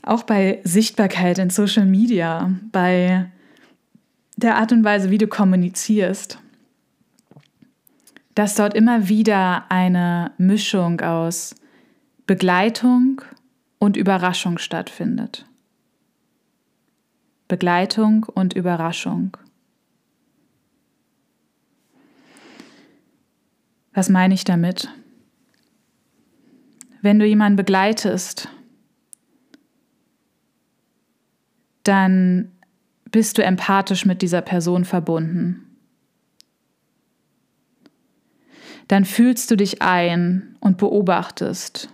auch 0.02 0.24
bei 0.24 0.62
Sichtbarkeit 0.64 1.38
in 1.38 1.52
Social 1.52 1.86
Media, 1.86 2.50
bei 2.72 3.30
der 4.38 4.58
Art 4.58 4.72
und 4.72 4.84
Weise, 4.84 5.10
wie 5.10 5.18
du 5.18 5.28
kommunizierst, 5.28 6.40
dass 8.34 8.56
dort 8.56 8.74
immer 8.74 9.08
wieder 9.08 9.72
eine 9.72 10.32
Mischung 10.38 11.00
aus 11.02 11.56
Begleitung 12.28 13.22
und 13.80 13.96
Überraschung 13.96 14.58
stattfindet. 14.58 15.46
Begleitung 17.48 18.24
und 18.24 18.54
Überraschung. 18.54 19.38
Was 23.94 24.10
meine 24.10 24.34
ich 24.34 24.44
damit? 24.44 24.90
Wenn 27.02 27.20
du 27.20 27.26
jemanden 27.26 27.56
begleitest, 27.56 28.50
dann 31.84 32.52
bist 33.16 33.38
du 33.38 33.44
empathisch 33.46 34.06
mit 34.06 34.22
dieser 34.22 34.42
Person 34.42 34.84
verbunden. 34.84 35.78
Dann 38.90 39.06
fühlst 39.06 39.50
du 39.50 39.56
dich 39.56 39.82
ein 39.82 40.58
und 40.60 40.78
beobachtest. 40.78 41.88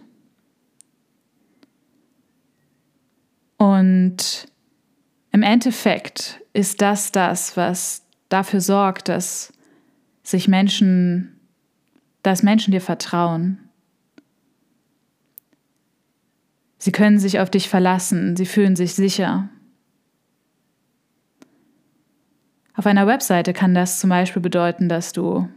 Und 3.58 4.48
im 5.32 5.44
Endeffekt 5.44 6.42
ist 6.54 6.82
das 6.82 7.12
das, 7.12 7.56
was 7.56 8.02
dafür 8.30 8.60
sorgt, 8.60 9.08
dass 9.08 9.54
sich 10.24 10.48
Menschen, 10.48 11.40
dass 12.24 12.42
Menschen 12.42 12.72
dir 12.72 12.82
vertrauen. 12.82 13.60
Sie 16.80 16.92
können 16.92 17.20
sich 17.20 17.40
auf 17.40 17.52
dich 17.52 17.70
verlassen, 17.70 18.36
sie 18.36 18.48
fühlen 18.48 18.76
sich 18.76 18.96
sicher. 18.96 19.52
Auf 22.76 22.86
einer 22.86 23.08
Webseite 23.08 23.54
kann 23.54 23.74
das 23.74 24.00
zum 24.00 24.10
Beispiel 24.10 24.42
bedeuten, 24.42 24.88
dass 24.88 25.14
du 25.14 25.48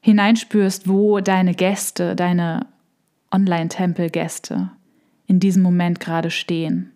hineinspürst, 0.00 0.86
wo 0.86 1.20
deine 1.20 1.54
Gäste, 1.54 2.14
deine 2.14 2.66
Online-Tempel-Gäste 3.32 4.70
in 5.26 5.40
diesem 5.40 5.62
Moment 5.62 5.98
gerade 5.98 6.30
stehen. 6.30 6.92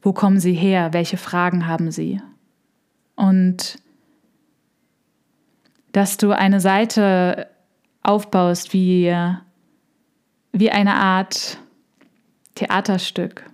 Wo 0.00 0.12
kommen 0.12 0.38
sie 0.38 0.54
her? 0.54 0.92
Welche 0.92 1.16
Fragen 1.16 1.66
haben 1.66 1.90
sie? 1.90 2.20
Und 3.16 3.78
dass 5.90 6.16
du 6.16 6.30
eine 6.30 6.60
Seite 6.60 7.48
aufbaust 8.02 8.72
wie, 8.72 9.14
wie 10.52 10.70
eine 10.70 10.94
Art 10.94 11.58
Theaterstück. 12.54 13.51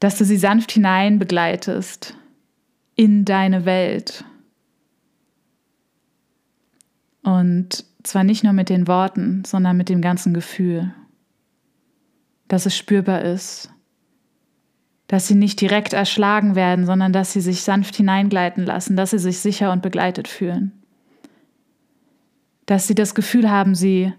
Dass 0.00 0.16
du 0.16 0.24
sie 0.24 0.38
sanft 0.38 0.72
hinein 0.72 1.18
begleitest 1.18 2.16
in 2.96 3.24
deine 3.24 3.64
Welt. 3.64 4.24
Und 7.22 7.84
zwar 8.02 8.24
nicht 8.24 8.44
nur 8.44 8.52
mit 8.52 8.68
den 8.68 8.88
Worten, 8.88 9.44
sondern 9.44 9.76
mit 9.76 9.88
dem 9.88 10.00
ganzen 10.00 10.34
Gefühl. 10.34 10.92
Dass 12.48 12.66
es 12.66 12.76
spürbar 12.76 13.22
ist. 13.22 13.70
Dass 15.06 15.26
sie 15.26 15.34
nicht 15.34 15.60
direkt 15.60 15.92
erschlagen 15.92 16.54
werden, 16.54 16.86
sondern 16.86 17.12
dass 17.12 17.32
sie 17.32 17.40
sich 17.40 17.62
sanft 17.62 17.96
hineingleiten 17.96 18.64
lassen, 18.64 18.96
dass 18.96 19.10
sie 19.10 19.18
sich 19.18 19.38
sicher 19.38 19.72
und 19.72 19.82
begleitet 19.82 20.28
fühlen. 20.28 20.72
Dass 22.66 22.86
sie 22.86 22.94
das 22.94 23.14
Gefühl 23.14 23.50
haben, 23.50 23.74
sie 23.74 24.12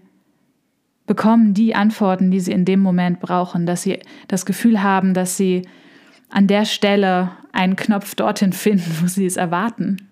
bekommen 1.06 1.54
die 1.54 1.74
Antworten, 1.74 2.30
die 2.30 2.40
sie 2.40 2.52
in 2.52 2.64
dem 2.64 2.80
Moment 2.80 3.20
brauchen, 3.20 3.66
dass 3.66 3.82
sie 3.82 3.98
das 4.28 4.46
Gefühl 4.46 4.82
haben, 4.82 5.14
dass 5.14 5.36
sie 5.36 5.62
an 6.28 6.46
der 6.46 6.64
Stelle 6.64 7.32
einen 7.52 7.76
Knopf 7.76 8.14
dorthin 8.14 8.52
finden, 8.52 8.90
wo 9.00 9.06
sie 9.06 9.26
es 9.26 9.36
erwarten. 9.36 10.08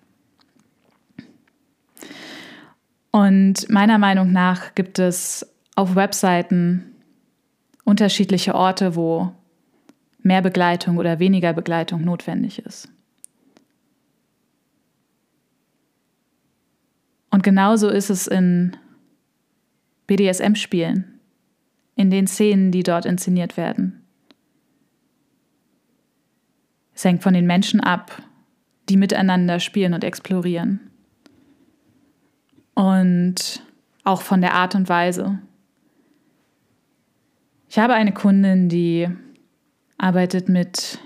Und 3.11 3.69
meiner 3.69 3.97
Meinung 3.97 4.31
nach 4.31 4.75
gibt 4.75 4.99
es 4.99 5.45
auf 5.75 5.95
Webseiten 5.95 6.95
unterschiedliche 7.83 8.55
Orte, 8.55 8.95
wo 8.95 9.33
mehr 10.19 10.41
Begleitung 10.41 10.97
oder 10.97 11.19
weniger 11.19 11.53
Begleitung 11.53 12.03
notwendig 12.03 12.59
ist. 12.59 12.89
Und 17.31 17.43
genauso 17.43 17.89
ist 17.89 18.09
es 18.09 18.27
in 18.27 18.75
BDSM-Spielen, 20.11 21.21
in 21.95 22.11
den 22.11 22.27
Szenen, 22.27 22.73
die 22.73 22.83
dort 22.83 23.05
inszeniert 23.05 23.55
werden. 23.55 24.01
Es 26.93 27.05
hängt 27.05 27.23
von 27.23 27.33
den 27.33 27.47
Menschen 27.47 27.79
ab, 27.79 28.21
die 28.89 28.97
miteinander 28.97 29.61
spielen 29.61 29.93
und 29.93 30.03
explorieren 30.03 30.81
und 32.73 33.63
auch 34.03 34.21
von 34.21 34.41
der 34.41 34.53
Art 34.53 34.75
und 34.75 34.89
Weise. 34.89 35.39
Ich 37.69 37.79
habe 37.79 37.93
eine 37.93 38.13
Kundin, 38.13 38.67
die 38.67 39.07
arbeitet 39.97 40.49
mit, 40.49 40.99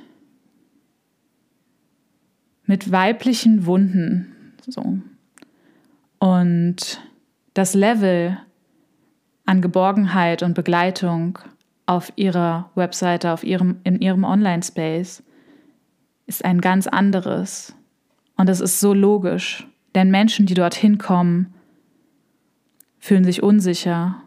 mit 2.63 2.91
weiblichen 2.91 3.67
Wunden. 3.67 4.55
So. 4.67 4.97
Und 6.17 7.01
das 7.53 7.75
Level 7.75 8.39
an 9.45 9.61
Geborgenheit 9.61 10.43
und 10.43 10.53
Begleitung 10.53 11.39
auf 11.85 12.11
ihrer 12.15 12.69
Webseite, 12.75 13.31
auf 13.31 13.43
ihrem, 13.43 13.79
in 13.83 14.01
ihrem 14.01 14.23
Online-Space 14.23 15.23
ist 16.25 16.43
ein 16.43 16.61
ganz 16.61 16.87
anderes. 16.87 17.75
Und 18.37 18.49
es 18.49 18.59
ist 18.59 18.79
so 18.79 18.93
logisch, 18.93 19.67
denn 19.93 20.09
Menschen, 20.09 20.45
die 20.45 20.55
dorthin 20.55 20.97
kommen, 20.97 21.53
fühlen 22.99 23.23
sich 23.23 23.43
unsicher, 23.43 24.21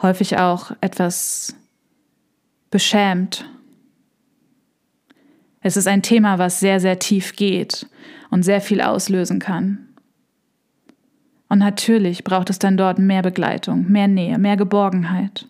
häufig 0.00 0.38
auch 0.38 0.70
etwas 0.80 1.56
beschämt. 2.70 3.50
Es 5.60 5.76
ist 5.76 5.88
ein 5.88 6.02
Thema, 6.02 6.38
was 6.38 6.60
sehr, 6.60 6.78
sehr 6.78 7.00
tief 7.00 7.34
geht 7.34 7.86
und 8.30 8.44
sehr 8.44 8.60
viel 8.60 8.80
auslösen 8.80 9.40
kann. 9.40 9.87
Und 11.48 11.58
natürlich 11.58 12.24
braucht 12.24 12.50
es 12.50 12.58
dann 12.58 12.76
dort 12.76 12.98
mehr 12.98 13.22
Begleitung, 13.22 13.90
mehr 13.90 14.08
Nähe, 14.08 14.38
mehr 14.38 14.56
Geborgenheit. 14.56 15.46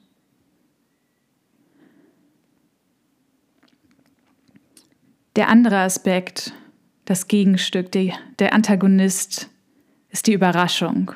Der 5.34 5.48
andere 5.48 5.78
Aspekt, 5.78 6.52
das 7.04 7.28
Gegenstück, 7.28 7.92
die, 7.92 8.12
der 8.38 8.52
Antagonist, 8.52 9.50
ist 10.10 10.26
die 10.26 10.32
Überraschung. 10.32 11.12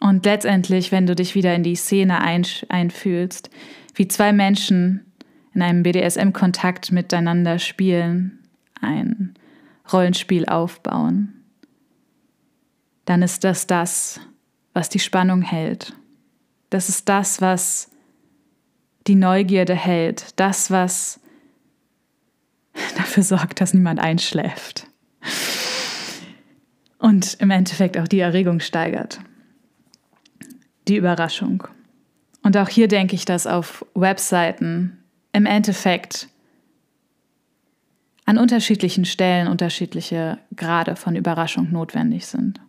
Und 0.00 0.24
letztendlich, 0.26 0.92
wenn 0.92 1.06
du 1.06 1.14
dich 1.14 1.34
wieder 1.34 1.54
in 1.54 1.62
die 1.62 1.76
Szene 1.76 2.20
einfühlst, 2.20 3.50
wie 3.94 4.08
zwei 4.08 4.32
Menschen 4.32 5.12
in 5.54 5.62
einem 5.62 5.82
BDSM-Kontakt 5.82 6.92
miteinander 6.92 7.58
spielen, 7.58 8.40
ein 8.80 9.34
Rollenspiel 9.92 10.46
aufbauen, 10.46 11.33
dann 13.04 13.22
ist 13.22 13.44
das 13.44 13.66
das, 13.66 14.20
was 14.72 14.88
die 14.88 14.98
Spannung 14.98 15.42
hält. 15.42 15.94
Das 16.70 16.88
ist 16.88 17.08
das, 17.08 17.40
was 17.40 17.90
die 19.06 19.14
Neugierde 19.14 19.74
hält, 19.74 20.38
das, 20.40 20.70
was 20.70 21.20
dafür 22.96 23.22
sorgt, 23.22 23.60
dass 23.60 23.74
niemand 23.74 24.00
einschläft. 24.00 24.86
Und 26.98 27.34
im 27.40 27.50
Endeffekt 27.50 27.98
auch 27.98 28.08
die 28.08 28.20
Erregung 28.20 28.60
steigert 28.60 29.20
die 30.88 30.96
Überraschung. 30.96 31.64
Und 32.42 32.56
auch 32.56 32.68
hier 32.68 32.88
denke 32.88 33.14
ich, 33.14 33.24
dass 33.24 33.46
auf 33.46 33.84
Webseiten 33.94 34.98
im 35.32 35.46
Endeffekt 35.46 36.28
an 38.26 38.38
unterschiedlichen 38.38 39.04
Stellen 39.04 39.48
unterschiedliche 39.48 40.38
Grade 40.56 40.96
von 40.96 41.16
Überraschung 41.16 41.70
notwendig 41.70 42.26
sind. 42.26 42.60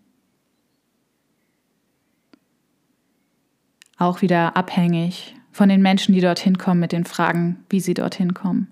Auch 3.97 4.21
wieder 4.21 4.57
abhängig 4.57 5.35
von 5.51 5.69
den 5.69 5.81
Menschen, 5.81 6.13
die 6.13 6.21
dorthin 6.21 6.57
kommen, 6.57 6.81
mit 6.81 6.91
den 6.91 7.05
Fragen, 7.05 7.63
wie 7.69 7.79
sie 7.79 7.93
dorthin 7.93 8.33
kommen. 8.33 8.67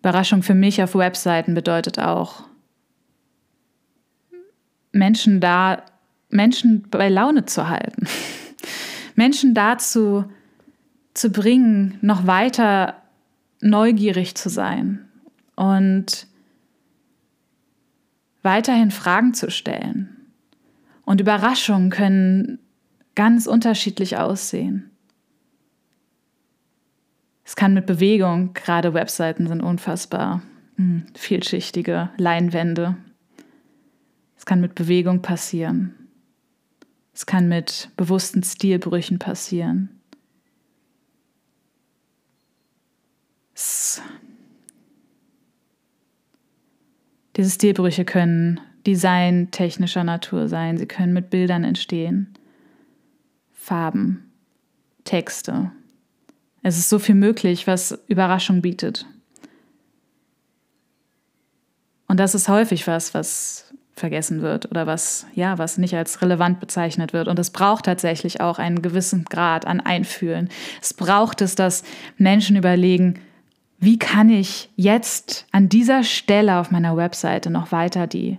Überraschung 0.00 0.42
für 0.42 0.54
mich 0.54 0.82
auf 0.82 0.94
Webseiten 0.94 1.54
bedeutet 1.54 1.98
auch, 1.98 2.44
Menschen 4.92 5.40
da, 5.40 5.82
Menschen 6.30 6.88
bei 6.90 7.08
Laune 7.08 7.44
zu 7.44 7.68
halten. 7.68 8.06
Menschen 9.14 9.52
dazu 9.52 10.24
zu 11.12 11.30
bringen, 11.30 11.98
noch 12.00 12.26
weiter 12.26 13.02
neugierig 13.60 14.36
zu 14.36 14.48
sein 14.48 15.08
und 15.56 16.26
weiterhin 18.42 18.90
Fragen 18.90 19.34
zu 19.34 19.50
stellen. 19.50 20.17
Und 21.08 21.22
Überraschungen 21.22 21.88
können 21.88 22.58
ganz 23.14 23.46
unterschiedlich 23.46 24.18
aussehen. 24.18 24.90
Es 27.44 27.56
kann 27.56 27.72
mit 27.72 27.86
Bewegung, 27.86 28.52
gerade 28.52 28.92
Webseiten 28.92 29.46
sind 29.46 29.62
unfassbar 29.62 30.42
hm, 30.76 31.06
vielschichtige 31.14 32.10
Leinwände, 32.18 32.98
es 34.36 34.44
kann 34.44 34.60
mit 34.60 34.74
Bewegung 34.74 35.22
passieren. 35.22 35.94
Es 37.14 37.24
kann 37.24 37.48
mit 37.48 37.90
bewussten 37.96 38.42
Stilbrüchen 38.42 39.18
passieren. 39.18 39.88
Es 43.54 44.02
Diese 47.34 47.48
Stilbrüche 47.48 48.04
können 48.04 48.60
designtechnischer 48.88 50.02
Natur 50.02 50.48
sein. 50.48 50.78
Sie 50.78 50.86
können 50.86 51.12
mit 51.12 51.28
Bildern 51.28 51.62
entstehen, 51.62 52.32
Farben, 53.52 54.32
Texte. 55.04 55.70
Es 56.62 56.78
ist 56.78 56.88
so 56.88 56.98
viel 56.98 57.14
möglich, 57.14 57.66
was 57.66 57.98
Überraschung 58.08 58.62
bietet. 58.62 59.04
Und 62.06 62.18
das 62.18 62.34
ist 62.34 62.48
häufig 62.48 62.86
was, 62.86 63.12
was 63.12 63.74
vergessen 63.94 64.40
wird 64.40 64.70
oder 64.70 64.86
was, 64.86 65.26
ja, 65.34 65.58
was 65.58 65.76
nicht 65.76 65.94
als 65.94 66.22
relevant 66.22 66.58
bezeichnet 66.58 67.12
wird. 67.12 67.28
Und 67.28 67.38
es 67.38 67.50
braucht 67.50 67.84
tatsächlich 67.84 68.40
auch 68.40 68.58
einen 68.58 68.80
gewissen 68.80 69.24
Grad 69.24 69.66
an 69.66 69.80
Einfühlen. 69.80 70.48
Es 70.80 70.94
braucht 70.94 71.42
es, 71.42 71.56
dass 71.56 71.82
Menschen 72.16 72.56
überlegen, 72.56 73.20
wie 73.78 73.98
kann 73.98 74.30
ich 74.30 74.70
jetzt 74.76 75.46
an 75.52 75.68
dieser 75.68 76.04
Stelle 76.04 76.56
auf 76.56 76.70
meiner 76.70 76.96
Webseite 76.96 77.50
noch 77.50 77.70
weiter 77.70 78.06
die 78.06 78.38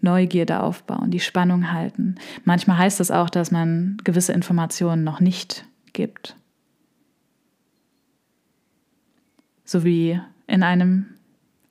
Neugierde 0.00 0.62
aufbauen, 0.62 1.10
die 1.10 1.20
Spannung 1.20 1.72
halten. 1.72 2.16
Manchmal 2.44 2.78
heißt 2.78 3.00
das 3.00 3.10
auch, 3.10 3.30
dass 3.30 3.50
man 3.50 3.96
gewisse 4.04 4.32
Informationen 4.32 5.04
noch 5.04 5.20
nicht 5.20 5.64
gibt. 5.92 6.36
So 9.64 9.84
wie 9.84 10.20
in 10.46 10.62
einem, 10.62 11.06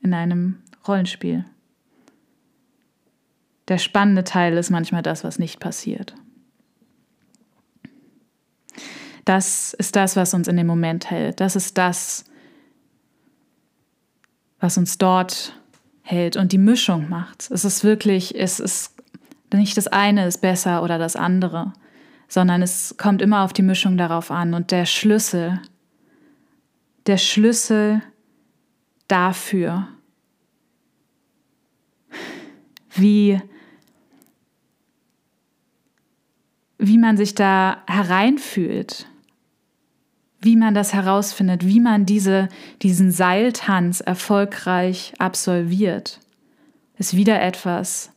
in 0.01 0.13
einem 0.13 0.57
Rollenspiel. 0.87 1.45
Der 3.67 3.77
spannende 3.77 4.23
Teil 4.23 4.57
ist 4.57 4.69
manchmal 4.69 5.01
das, 5.01 5.23
was 5.23 5.39
nicht 5.39 5.59
passiert. 5.59 6.15
Das 9.23 9.73
ist 9.73 9.95
das, 9.95 10.15
was 10.15 10.35
uns 10.35 10.47
in 10.47 10.55
dem 10.55 10.67
Moment 10.67 11.09
hält. 11.09 11.39
Das 11.39 11.55
ist 11.55 11.77
das, 11.77 12.25
was 14.59 14.77
uns 14.77 14.99
dort 14.99 15.59
hält 16.05 16.37
und 16.37 16.51
die 16.51 16.59
Mischung 16.59 17.09
macht. 17.09 17.49
Es 17.49 17.65
ist 17.65 17.83
wirklich, 17.83 18.35
es 18.39 18.59
ist 18.59 18.95
nicht 19.53 19.75
das 19.75 19.87
eine 19.87 20.27
ist 20.27 20.41
besser 20.41 20.83
oder 20.83 20.99
das 20.99 21.15
andere, 21.15 21.73
sondern 22.27 22.61
es 22.61 22.95
kommt 22.97 23.21
immer 23.21 23.43
auf 23.43 23.53
die 23.53 23.63
Mischung 23.63 23.97
darauf 23.97 24.29
an. 24.29 24.53
Und 24.53 24.69
der 24.69 24.85
Schlüssel, 24.85 25.59
der 27.07 27.17
Schlüssel 27.17 28.03
dafür, 29.07 29.87
wie, 32.91 33.41
wie 36.77 36.97
man 36.99 37.17
sich 37.17 37.33
da 37.33 37.83
hereinfühlt, 37.87 39.07
wie 40.45 40.55
man 40.55 40.73
das 40.73 40.93
herausfindet, 40.93 41.65
wie 41.65 41.79
man 41.79 42.05
diese, 42.05 42.47
diesen 42.81 43.11
Seiltanz 43.11 43.99
erfolgreich 43.99 45.13
absolviert, 45.17 46.19
ist 46.97 47.15
wieder 47.15 47.41
etwas, 47.41 48.11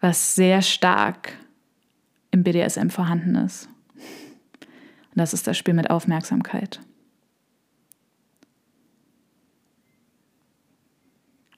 was 0.00 0.34
sehr 0.34 0.60
stark 0.60 1.32
im 2.30 2.42
BDSM 2.42 2.88
vorhanden 2.88 3.36
ist. 3.36 3.68
Und 5.16 5.20
das 5.20 5.32
ist 5.32 5.46
das 5.46 5.56
Spiel 5.56 5.74
mit 5.74 5.88
Aufmerksamkeit. 5.88 6.80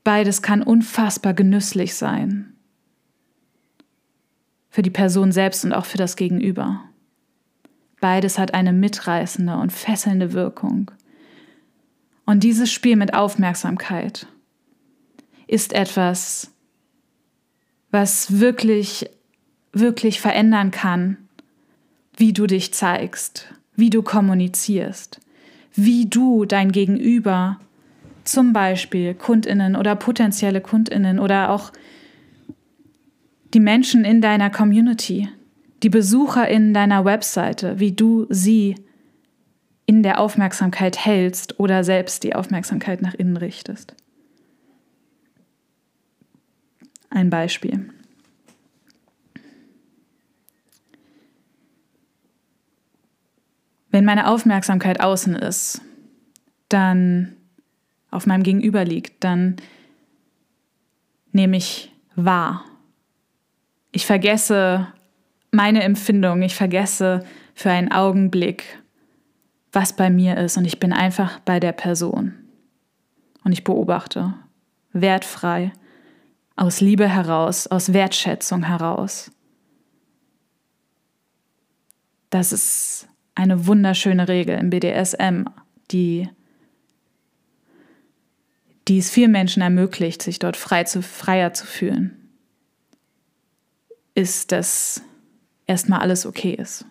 Beides 0.05 0.41
kann 0.41 0.63
unfassbar 0.63 1.35
genüsslich 1.35 1.95
sein. 1.95 2.55
Für 4.71 4.83
die 4.83 4.91
Person 4.91 5.33
selbst 5.33 5.65
und 5.65 5.73
auch 5.73 5.85
für 5.85 5.99
das 5.99 6.17
Gegenüber. 6.17 6.85
Beides 8.01 8.39
hat 8.39 8.55
eine 8.55 8.73
mitreißende 8.73 9.57
und 9.57 9.73
fesselnde 9.73 10.33
Wirkung. 10.33 10.91
Und 12.25 12.43
dieses 12.45 12.73
Spiel 12.73 12.97
mit 12.97 13.15
Aufmerksamkeit 13.15 14.27
ist 15.47 15.73
etwas, 15.73 16.53
was 17.91 18.39
wirklich, 18.39 19.11
wirklich 19.73 20.21
verändern 20.21 20.71
kann, 20.71 21.17
wie 22.17 22.33
du 22.33 22.47
dich 22.47 22.73
zeigst, 22.73 23.53
wie 23.75 23.91
du 23.91 24.03
kommunizierst, 24.03 25.21
wie 25.75 26.07
du 26.07 26.45
dein 26.45 26.71
Gegenüber, 26.71 27.59
zum 28.25 28.53
Beispiel 28.53 29.15
Kundinnen 29.15 29.75
oder 29.75 29.97
potenzielle 29.97 30.61
Kundinnen 30.61 31.19
oder 31.19 31.51
auch 31.51 31.73
die 33.55 33.61
Menschen 33.61 34.05
in 34.05 34.21
deiner 34.21 34.51
Community, 34.51 35.29
die 35.83 35.91
BesucherInnen 35.91 36.75
deiner 36.75 37.05
Webseite, 37.05 37.79
wie 37.79 37.93
du 37.93 38.27
sie 38.29 38.77
in 39.87 40.03
der 40.03 40.21
Aufmerksamkeit 40.21 41.05
hältst 41.05 41.59
oder 41.59 41.83
selbst 41.83 42.23
die 42.23 42.35
Aufmerksamkeit 42.35 43.03
nach 43.03 43.15
innen 43.15 43.37
richtest. 43.37 43.95
Ein 47.09 47.29
Beispiel. 47.29 47.91
Wenn 53.91 54.05
meine 54.05 54.29
Aufmerksamkeit 54.29 55.01
außen 55.01 55.35
ist, 55.35 55.83
dann 56.69 57.35
auf 58.13 58.27
meinem 58.27 58.45
Gegenüber 58.45 58.85
liegt, 58.85 59.25
dann 59.25 59.57
nehme 61.33 61.57
ich 61.57 61.93
wahr. 62.15 62.65
Ich 63.91 64.07
vergesse 64.07 64.87
meine 65.51 65.83
Empfindung. 65.83 66.43
Ich 66.43 66.55
vergesse 66.55 67.25
für 67.55 67.71
einen 67.71 67.93
Augenblick, 67.93 68.79
was 69.73 69.95
bei 69.95 70.11
mir 70.11 70.37
ist 70.37 70.57
und 70.57 70.65
ich 70.65 70.81
bin 70.81 70.93
einfach 70.93 71.41
bei 71.41 71.61
der 71.61 71.73
Person. 71.73 72.35
Und 73.45 73.53
ich 73.53 73.65
beobachte, 73.65 74.35
wertfrei, 74.93 75.73
aus 76.57 76.81
Liebe 76.81 77.09
heraus, 77.09 77.67
aus 77.67 77.93
Wertschätzung 77.93 78.65
heraus. 78.65 79.31
Das 82.29 82.53
ist 82.53 83.09
eine 83.35 83.67
wunderschöne 83.67 84.29
Regel 84.29 84.59
im 84.59 84.71
BDSM, 84.71 85.45
die, 85.91 86.29
die 88.89 88.99
es 88.99 89.11
vielen 89.11 89.33
Menschen 89.33 89.63
ermöglicht, 89.63 90.21
sich 90.21 90.39
dort 90.39 90.57
frei 90.57 90.85
zu, 90.85 91.03
freier 91.03 91.55
zu 91.55 91.67
fühlen. 91.67 92.29
Ist 94.15 94.53
das 94.53 95.03
erstmal 95.71 96.01
alles 96.01 96.27
okay 96.27 96.53
ist. 96.53 96.85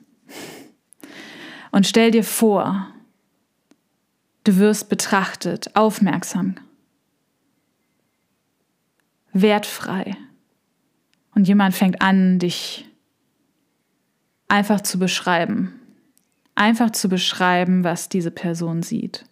Und 1.71 1.85
stell 1.85 2.11
dir 2.11 2.23
vor, 2.23 2.87
du 4.45 4.57
wirst 4.57 4.89
betrachtet, 4.89 5.75
aufmerksam, 5.75 6.55
wertfrei, 9.33 10.15
und 11.35 11.47
jemand 11.47 11.75
fängt 11.75 12.01
an, 12.01 12.39
dich 12.39 12.85
einfach 14.47 14.81
zu 14.81 14.97
beschreiben. 14.97 15.79
Einfach 16.55 16.89
zu 16.91 17.07
beschreiben, 17.07 17.83
was 17.83 18.09
diese 18.09 18.31
Person 18.31 18.83
sieht. 18.83 19.25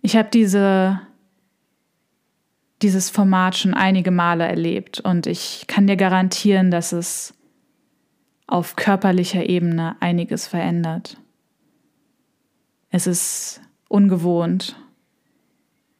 Ich 0.00 0.16
habe 0.16 0.30
diese, 0.32 1.00
dieses 2.82 3.10
Format 3.10 3.56
schon 3.56 3.74
einige 3.74 4.10
Male 4.10 4.46
erlebt 4.46 5.00
und 5.00 5.26
ich 5.26 5.64
kann 5.66 5.86
dir 5.86 5.96
garantieren, 5.96 6.70
dass 6.70 6.92
es 6.92 7.34
auf 8.46 8.76
körperlicher 8.76 9.48
Ebene 9.48 9.96
einiges 10.00 10.46
verändert. 10.46 11.18
Es 12.90 13.06
ist 13.06 13.60
ungewohnt. 13.88 14.76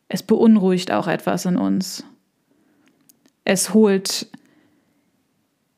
Es 0.09 0.23
beunruhigt 0.23 0.93
auch 0.93 1.09
etwas 1.09 1.45
in 1.47 1.57
uns. 1.57 2.05
Es 3.45 3.75
holt 3.75 4.29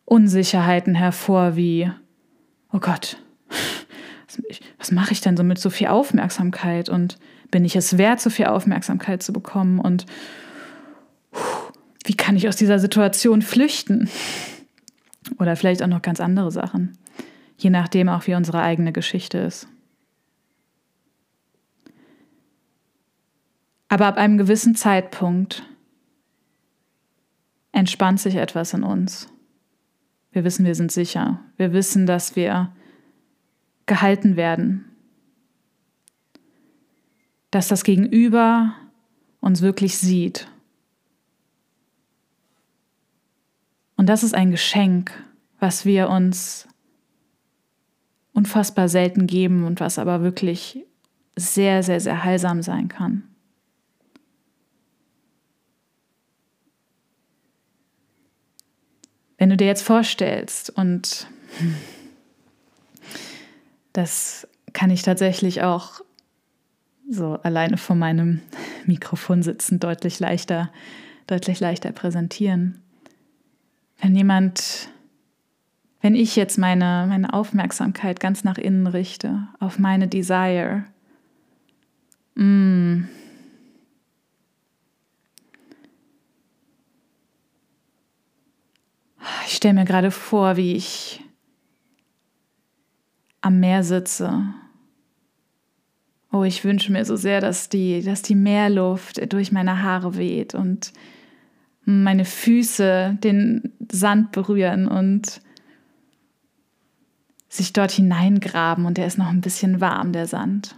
Unsicherheiten 0.05 0.95
hervor 0.95 1.57
wie, 1.57 1.91
oh 2.73 2.79
Gott, 2.79 3.19
was 4.79 4.91
mache 4.91 5.13
ich 5.13 5.21
denn 5.21 5.37
so 5.37 5.45
mit 5.45 5.59
so 5.59 5.71
viel 5.71 5.89
Aufmerksamkeit 5.89 6.89
und 6.89 7.19
bin 7.51 7.65
ich 7.65 7.77
es 7.77 7.97
wert, 7.99 8.21
so 8.21 8.31
viel 8.31 8.47
Aufmerksamkeit 8.47 9.23
zu 9.23 9.33
bekommen 9.33 9.79
und 9.79 10.07
wie 12.09 12.17
kann 12.17 12.37
ich 12.37 12.49
aus 12.49 12.57
dieser 12.57 12.79
Situation 12.79 13.43
flüchten? 13.43 14.09
Oder 15.39 15.57
vielleicht 15.57 15.83
auch 15.83 15.89
noch 15.89 16.01
ganz 16.01 16.21
andere 16.21 16.51
Sachen, 16.51 16.97
je 17.59 17.69
nachdem 17.69 18.09
auch 18.09 18.27
wie 18.27 18.35
unsere 18.35 18.63
eigene 18.63 18.93
Geschichte 18.95 19.37
ist. 19.37 19.69
Aber 23.91 24.07
ab 24.07 24.17
einem 24.17 24.39
gewissen 24.39 24.75
Zeitpunkt 24.75 25.65
entspannt 27.73 28.21
sich 28.21 28.37
etwas 28.37 28.73
in 28.73 28.85
uns. 28.85 29.29
Wir 30.33 30.45
wissen, 30.45 30.65
wir 30.65 30.75
sind 30.75 30.91
sicher. 30.91 31.41
Wir 31.59 31.75
wissen, 31.75 32.07
dass 32.07 32.37
wir 32.37 32.73
gehalten 33.85 34.37
werden. 34.37 34.87
Dass 37.51 37.69
das 37.69 37.85
Gegenüber 37.85 38.73
uns 39.41 39.61
wirklich 39.61 39.99
sieht. 39.99 40.49
Und 43.99 44.07
das 44.07 44.23
ist 44.23 44.33
ein 44.33 44.53
Geschenk, 44.53 45.13
was 45.59 45.85
wir 45.85 46.09
uns 46.09 46.69
unfassbar 48.33 48.89
selten 48.89 49.27
geben 49.27 49.65
und 49.65 49.81
was 49.81 49.99
aber 49.99 50.23
wirklich 50.23 50.87
sehr, 51.35 51.83
sehr, 51.83 51.99
sehr 51.99 52.23
heilsam 52.23 52.63
sein 52.63 52.87
kann. 52.87 53.25
Wenn 59.37 59.51
du 59.51 59.57
dir 59.57 59.67
jetzt 59.67 59.83
vorstellst, 59.83 60.71
und 60.71 61.27
das 63.93 64.47
kann 64.73 64.91
ich 64.91 65.03
tatsächlich 65.03 65.63
auch 65.63 66.03
so 67.11 67.35
alleine 67.43 67.77
vor 67.77 67.97
meinem 67.97 68.43
Mikrofon 68.87 69.43
sitzen 69.43 69.81
deutlich 69.81 70.21
leichter, 70.21 70.71
deutlich 71.27 71.59
leichter 71.59 71.91
präsentieren. 71.91 72.81
Wenn 74.01 74.15
jemand, 74.15 74.89
wenn 76.01 76.15
ich 76.15 76.37
jetzt 76.37 76.59
meine, 76.59 77.07
meine 77.09 77.33
Aufmerksamkeit 77.33 78.21
ganz 78.21 78.45
nach 78.45 78.59
innen 78.59 78.87
richte, 78.87 79.49
auf 79.59 79.79
meine 79.79 80.09
Desire, 80.09 80.85
mm, 82.37 83.05
Ich 89.47 89.57
stelle 89.57 89.75
mir 89.75 89.85
gerade 89.87 90.11
vor, 90.11 90.57
wie 90.57 90.75
ich 90.75 91.25
am 93.41 93.61
Meer 93.61 93.83
sitze. 93.83 94.45
Oh, 96.31 96.45
ich 96.45 96.65
wünsche 96.65 96.93
mir 96.93 97.05
so 97.07 97.17
sehr, 97.17 97.41
dass 97.41 97.71
die, 97.71 98.03
dass 98.03 98.21
die 98.21 98.35
Meerluft 98.35 99.33
durch 99.33 99.51
meine 99.51 99.83
Haare 99.83 100.17
weht 100.17 100.55
und 100.55 100.93
meine 101.89 102.25
Füße 102.25 103.19
den 103.23 103.73
Sand 103.91 104.33
berühren 104.33 104.89
und 104.89 105.41
sich 107.49 107.73
dort 107.73 107.91
hineingraben 107.91 108.85
und 108.85 108.99
der 108.99 109.07
ist 109.07 109.19
noch 109.19 109.29
ein 109.29 109.41
bisschen 109.41 109.81
warm, 109.81 110.13
der 110.13 110.27
Sand. 110.27 110.77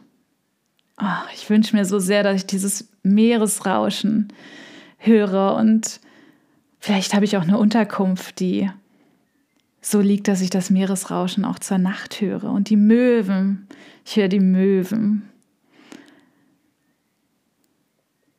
Oh, 1.00 1.28
ich 1.34 1.50
wünsche 1.50 1.76
mir 1.76 1.84
so 1.84 1.98
sehr, 1.98 2.22
dass 2.22 2.36
ich 2.36 2.46
dieses 2.46 2.88
Meeresrauschen 3.02 4.28
höre 4.98 5.56
und 5.56 6.00
Vielleicht 6.80 7.12
habe 7.12 7.26
ich 7.26 7.36
auch 7.36 7.42
eine 7.42 7.58
Unterkunft, 7.58 8.40
die 8.40 8.70
so 9.82 10.00
liegt, 10.00 10.28
dass 10.28 10.40
ich 10.40 10.50
das 10.50 10.70
Meeresrauschen 10.70 11.44
auch 11.44 11.58
zur 11.58 11.78
Nacht 11.78 12.20
höre. 12.22 12.50
Und 12.50 12.70
die 12.70 12.76
Möwen, 12.76 13.68
ich 14.04 14.16
höre 14.16 14.28
die 14.28 14.40
Möwen. 14.40 15.28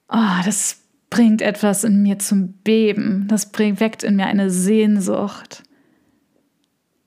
Oh, 0.10 0.41
das 0.43 0.80
bringt 1.12 1.43
etwas 1.43 1.84
in 1.84 2.02
mir 2.02 2.17
zum 2.17 2.54
Beben. 2.54 3.28
Das 3.28 3.52
bringt, 3.52 3.80
weckt 3.80 4.02
in 4.02 4.15
mir 4.15 4.26
eine 4.26 4.50
Sehnsucht 4.50 5.62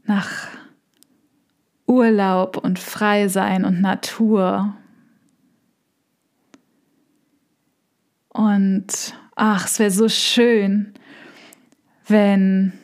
nach 0.05 0.47
Urlaub 1.87 2.59
und 2.59 2.79
Freisein 2.79 3.65
und 3.65 3.81
Natur. 3.81 4.77
Und 8.29 8.87
ach, 9.35 9.67
es 9.67 9.79
wäre 9.79 9.91
so 9.91 10.09
schön, 10.09 10.93
wenn 12.07 12.75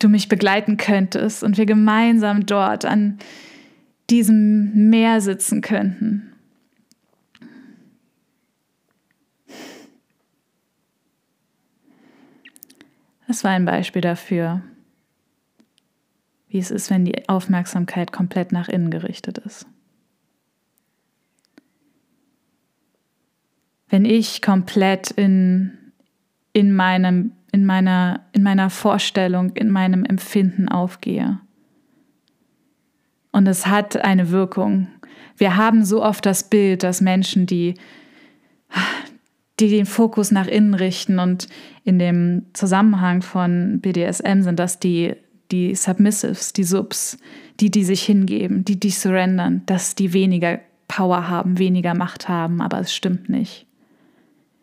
du 0.00 0.08
mich 0.08 0.28
begleiten 0.28 0.78
könntest 0.78 1.44
und 1.44 1.58
wir 1.58 1.66
gemeinsam 1.66 2.44
dort 2.44 2.84
an 2.84 3.18
diesem 4.10 4.90
Meer 4.90 5.20
sitzen 5.20 5.60
könnten. 5.60 6.31
Das 13.32 13.44
war 13.44 13.52
ein 13.52 13.64
Beispiel 13.64 14.02
dafür, 14.02 14.60
wie 16.48 16.58
es 16.58 16.70
ist, 16.70 16.90
wenn 16.90 17.06
die 17.06 17.30
Aufmerksamkeit 17.30 18.12
komplett 18.12 18.52
nach 18.52 18.68
innen 18.68 18.90
gerichtet 18.90 19.38
ist. 19.38 19.66
Wenn 23.88 24.04
ich 24.04 24.42
komplett 24.42 25.12
in, 25.12 25.78
in 26.52 26.74
meinem 26.74 27.32
in 27.52 27.64
meiner, 27.64 28.20
in 28.32 28.42
meiner 28.42 28.68
Vorstellung, 28.68 29.56
in 29.56 29.70
meinem 29.70 30.04
Empfinden 30.04 30.68
aufgehe. 30.68 31.40
Und 33.30 33.48
es 33.48 33.66
hat 33.66 33.96
eine 33.96 34.28
Wirkung. 34.28 34.88
Wir 35.38 35.56
haben 35.56 35.86
so 35.86 36.04
oft 36.04 36.26
das 36.26 36.50
Bild, 36.50 36.82
dass 36.82 37.00
Menschen, 37.00 37.46
die, 37.46 37.76
die 39.62 39.76
den 39.76 39.86
Fokus 39.86 40.30
nach 40.30 40.46
innen 40.46 40.74
richten 40.74 41.18
und 41.18 41.48
in 41.84 41.98
dem 41.98 42.46
Zusammenhang 42.52 43.22
von 43.22 43.80
BDSM 43.80 44.42
sind 44.42 44.58
das 44.58 44.78
die, 44.78 45.14
die 45.50 45.74
Submissives, 45.74 46.52
die 46.52 46.64
Subs, 46.64 47.18
die, 47.60 47.70
die 47.70 47.84
sich 47.84 48.02
hingeben, 48.02 48.64
die, 48.64 48.78
die 48.78 48.90
surrendern, 48.90 49.62
dass 49.66 49.94
die 49.94 50.12
weniger 50.12 50.60
Power 50.88 51.28
haben, 51.28 51.58
weniger 51.58 51.94
Macht 51.94 52.28
haben, 52.28 52.60
aber 52.60 52.80
es 52.80 52.94
stimmt 52.94 53.28
nicht. 53.28 53.66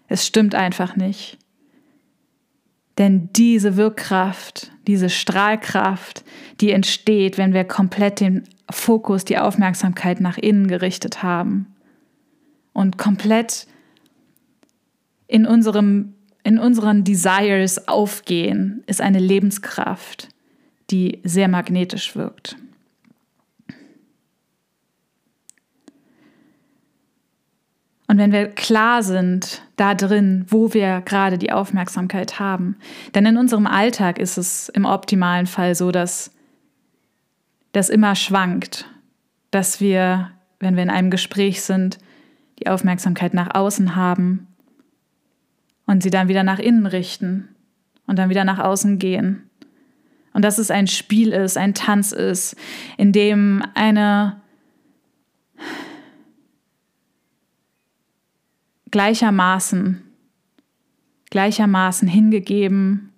Es 0.08 0.28
stimmt 0.28 0.54
einfach 0.54 0.96
nicht. 0.96 1.38
Denn 2.98 3.30
diese 3.34 3.78
Wirkkraft, 3.78 4.72
diese 4.86 5.10
Strahlkraft, 5.10 6.26
die 6.60 6.72
entsteht, 6.72 7.38
wenn 7.38 7.54
wir 7.54 7.64
komplett 7.64 8.20
den 8.20 8.44
Fokus, 8.70 9.24
die 9.24 9.38
Aufmerksamkeit 9.38 10.20
nach 10.20 10.38
innen 10.38 10.68
gerichtet 10.68 11.24
haben 11.24 11.68
und 12.74 12.98
komplett 12.98 13.68
in, 15.30 15.46
unserem, 15.46 16.16
in 16.44 16.58
unseren 16.58 17.04
Desires 17.04 17.88
aufgehen, 17.88 18.84
ist 18.88 19.00
eine 19.00 19.20
Lebenskraft, 19.20 20.28
die 20.90 21.22
sehr 21.24 21.48
magnetisch 21.48 22.16
wirkt. 22.16 22.58
Und 28.08 28.18
wenn 28.18 28.32
wir 28.32 28.48
klar 28.48 29.04
sind 29.04 29.62
da 29.76 29.94
drin, 29.94 30.46
wo 30.48 30.74
wir 30.74 31.02
gerade 31.02 31.38
die 31.38 31.52
Aufmerksamkeit 31.52 32.40
haben, 32.40 32.76
denn 33.14 33.28
in 33.28 33.38
unserem 33.38 33.68
Alltag 33.68 34.18
ist 34.18 34.38
es 34.40 34.68
im 34.70 34.86
optimalen 34.86 35.46
Fall 35.46 35.76
so, 35.76 35.92
dass 35.92 36.32
das 37.72 37.90
immer 37.90 38.16
schwankt, 38.16 38.90
dass 39.52 39.80
wir, 39.80 40.32
wenn 40.60 40.76
wir 40.76 40.82
in 40.82 40.90
einem 40.90 41.12
Gespräch 41.12 41.62
sind, 41.62 42.00
die 42.58 42.68
Aufmerksamkeit 42.68 43.36
nach 43.36 43.54
außen 43.54 43.96
haben 43.96 44.48
und 45.90 46.04
sie 46.04 46.12
dann 46.12 46.28
wieder 46.28 46.44
nach 46.44 46.60
innen 46.60 46.86
richten 46.86 47.50
und 48.06 48.20
dann 48.20 48.30
wieder 48.30 48.44
nach 48.44 48.60
außen 48.60 49.00
gehen. 49.00 49.50
Und 50.34 50.44
dass 50.44 50.60
es 50.60 50.70
ein 50.70 50.86
Spiel 50.86 51.32
ist, 51.32 51.58
ein 51.58 51.74
Tanz 51.74 52.12
ist, 52.12 52.56
in 53.00 53.12
dem 53.12 53.64
eine 53.74 54.40
gleichermaßen 58.92 60.04
gleichermaßen 61.32 62.08
hingegeben 62.08 63.12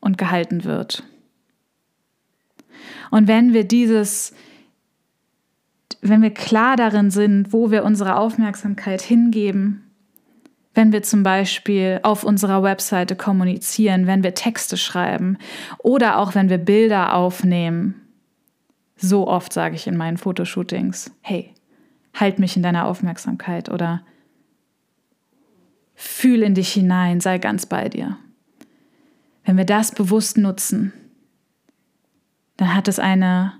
und 0.00 0.18
gehalten 0.18 0.64
wird. 0.64 1.04
Und 3.12 3.28
wenn 3.28 3.52
wir 3.52 3.62
dieses, 3.62 4.34
wenn 6.00 6.20
wir 6.20 6.34
klar 6.34 6.74
darin 6.74 7.12
sind, 7.12 7.52
wo 7.52 7.70
wir 7.70 7.84
unsere 7.84 8.16
Aufmerksamkeit 8.16 9.02
hingeben, 9.02 9.91
wenn 10.74 10.92
wir 10.92 11.02
zum 11.02 11.22
Beispiel 11.22 12.00
auf 12.02 12.24
unserer 12.24 12.62
Webseite 12.62 13.16
kommunizieren, 13.16 14.06
wenn 14.06 14.22
wir 14.22 14.34
Texte 14.34 14.76
schreiben 14.76 15.38
oder 15.78 16.18
auch 16.18 16.34
wenn 16.34 16.48
wir 16.48 16.58
Bilder 16.58 17.14
aufnehmen. 17.14 18.00
So 18.96 19.28
oft 19.28 19.52
sage 19.52 19.74
ich 19.74 19.86
in 19.86 19.96
meinen 19.96 20.16
Fotoshootings, 20.16 21.10
hey, 21.20 21.52
halt 22.14 22.38
mich 22.38 22.56
in 22.56 22.62
deiner 22.62 22.86
Aufmerksamkeit 22.86 23.68
oder 23.68 24.02
fühl 25.94 26.42
in 26.42 26.54
dich 26.54 26.72
hinein, 26.72 27.20
sei 27.20 27.38
ganz 27.38 27.66
bei 27.66 27.88
dir. 27.88 28.16
Wenn 29.44 29.56
wir 29.56 29.64
das 29.64 29.92
bewusst 29.92 30.38
nutzen, 30.38 30.92
dann 32.56 32.74
hat 32.74 32.88
es 32.88 32.98
eine 32.98 33.54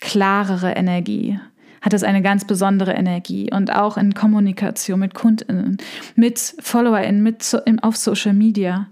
klarere 0.00 0.72
Energie, 0.72 1.40
hat 1.80 1.92
es 1.92 2.02
eine 2.02 2.22
ganz 2.22 2.44
besondere 2.44 2.92
Energie 2.92 3.52
und 3.52 3.74
auch 3.74 3.96
in 3.96 4.14
Kommunikation 4.14 5.00
mit 5.00 5.14
KundInnen, 5.14 5.78
mit 6.14 6.56
FollowerInnen, 6.60 7.22
mit 7.22 7.56
auf 7.82 7.96
Social 7.96 8.34
Media. 8.34 8.88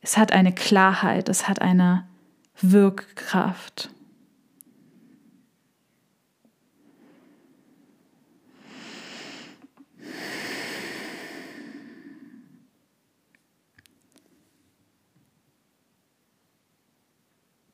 Es 0.00 0.16
hat 0.16 0.32
eine 0.32 0.52
Klarheit, 0.52 1.28
es 1.28 1.48
hat 1.48 1.60
eine 1.60 2.04
Wirkkraft. 2.60 3.90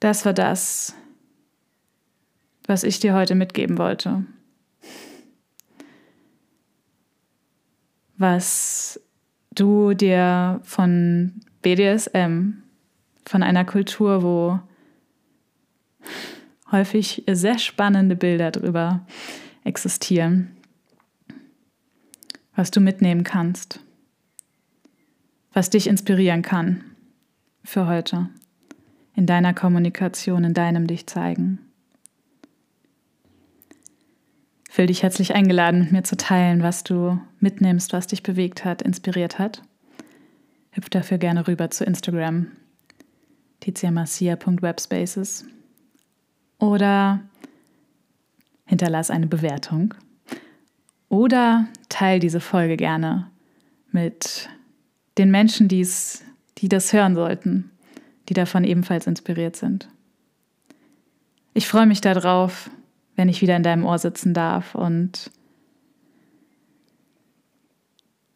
Das 0.00 0.24
war 0.24 0.34
das, 0.34 0.94
was 2.66 2.82
ich 2.82 2.98
dir 3.00 3.14
heute 3.14 3.34
mitgeben 3.34 3.78
wollte. 3.78 4.24
Was 8.18 9.00
du 9.54 9.94
dir 9.94 10.60
von 10.62 11.40
BDSM, 11.62 12.62
von 13.24 13.42
einer 13.42 13.64
Kultur, 13.64 14.22
wo 14.22 14.60
häufig 16.70 17.24
sehr 17.30 17.58
spannende 17.58 18.16
Bilder 18.16 18.50
drüber 18.50 19.06
existieren, 19.64 20.56
was 22.54 22.70
du 22.70 22.80
mitnehmen 22.80 23.24
kannst, 23.24 23.80
was 25.52 25.70
dich 25.70 25.86
inspirieren 25.86 26.42
kann 26.42 26.84
für 27.64 27.86
heute 27.86 28.28
in 29.14 29.26
deiner 29.26 29.54
Kommunikation, 29.54 30.44
in 30.44 30.54
deinem 30.54 30.86
Dich 30.86 31.06
zeigen. 31.06 31.65
Ich 34.76 34.78
will 34.78 34.88
dich 34.88 35.02
herzlich 35.02 35.34
eingeladen, 35.34 35.80
mit 35.80 35.92
mir 35.92 36.02
zu 36.02 36.18
teilen, 36.18 36.62
was 36.62 36.84
du 36.84 37.18
mitnimmst, 37.40 37.94
was 37.94 38.08
dich 38.08 38.22
bewegt 38.22 38.66
hat, 38.66 38.82
inspiriert 38.82 39.38
hat. 39.38 39.62
Hüpf 40.72 40.90
dafür 40.90 41.16
gerne 41.16 41.48
rüber 41.48 41.70
zu 41.70 41.86
Instagram, 41.86 42.48
tiziamasia.webspaces 43.60 45.46
oder 46.58 47.22
hinterlass 48.66 49.08
eine 49.10 49.26
Bewertung 49.26 49.94
oder 51.08 51.66
teil 51.88 52.20
diese 52.20 52.40
Folge 52.40 52.76
gerne 52.76 53.30
mit 53.92 54.50
den 55.16 55.30
Menschen, 55.30 55.68
die's, 55.68 56.22
die 56.58 56.68
das 56.68 56.92
hören 56.92 57.14
sollten 57.14 57.70
die 58.28 58.34
davon 58.34 58.62
ebenfalls 58.64 59.06
inspiriert 59.06 59.56
sind. 59.56 59.88
Ich 61.54 61.66
freue 61.66 61.86
mich 61.86 62.02
darauf, 62.02 62.68
wenn 63.16 63.28
ich 63.28 63.42
wieder 63.42 63.56
in 63.56 63.62
deinem 63.62 63.84
Ohr 63.84 63.98
sitzen 63.98 64.34
darf 64.34 64.74
und 64.74 65.30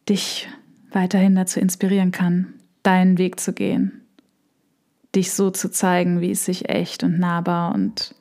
dich 0.09 0.49
weiterhin 0.91 1.37
dazu 1.37 1.61
inspirieren 1.61 2.11
kann, 2.11 2.55
deinen 2.83 3.19
Weg 3.19 3.39
zu 3.39 3.53
gehen, 3.53 4.01
dich 5.15 5.33
so 5.33 5.51
zu 5.51 5.71
zeigen, 5.71 6.21
wie 6.21 6.33
es 6.33 6.45
sich 6.45 6.69
echt 6.69 7.05
und 7.05 7.19
nahbar 7.19 7.75
und 7.75 8.15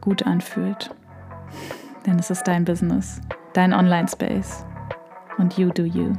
gut 0.00 0.24
anfühlt. 0.24 0.90
Denn 2.06 2.18
es 2.18 2.30
ist 2.30 2.44
dein 2.44 2.64
Business, 2.64 3.20
dein 3.52 3.72
Online-Space 3.72 4.64
und 5.36 5.58
you 5.58 5.70
do 5.70 5.84
you. 5.84 6.12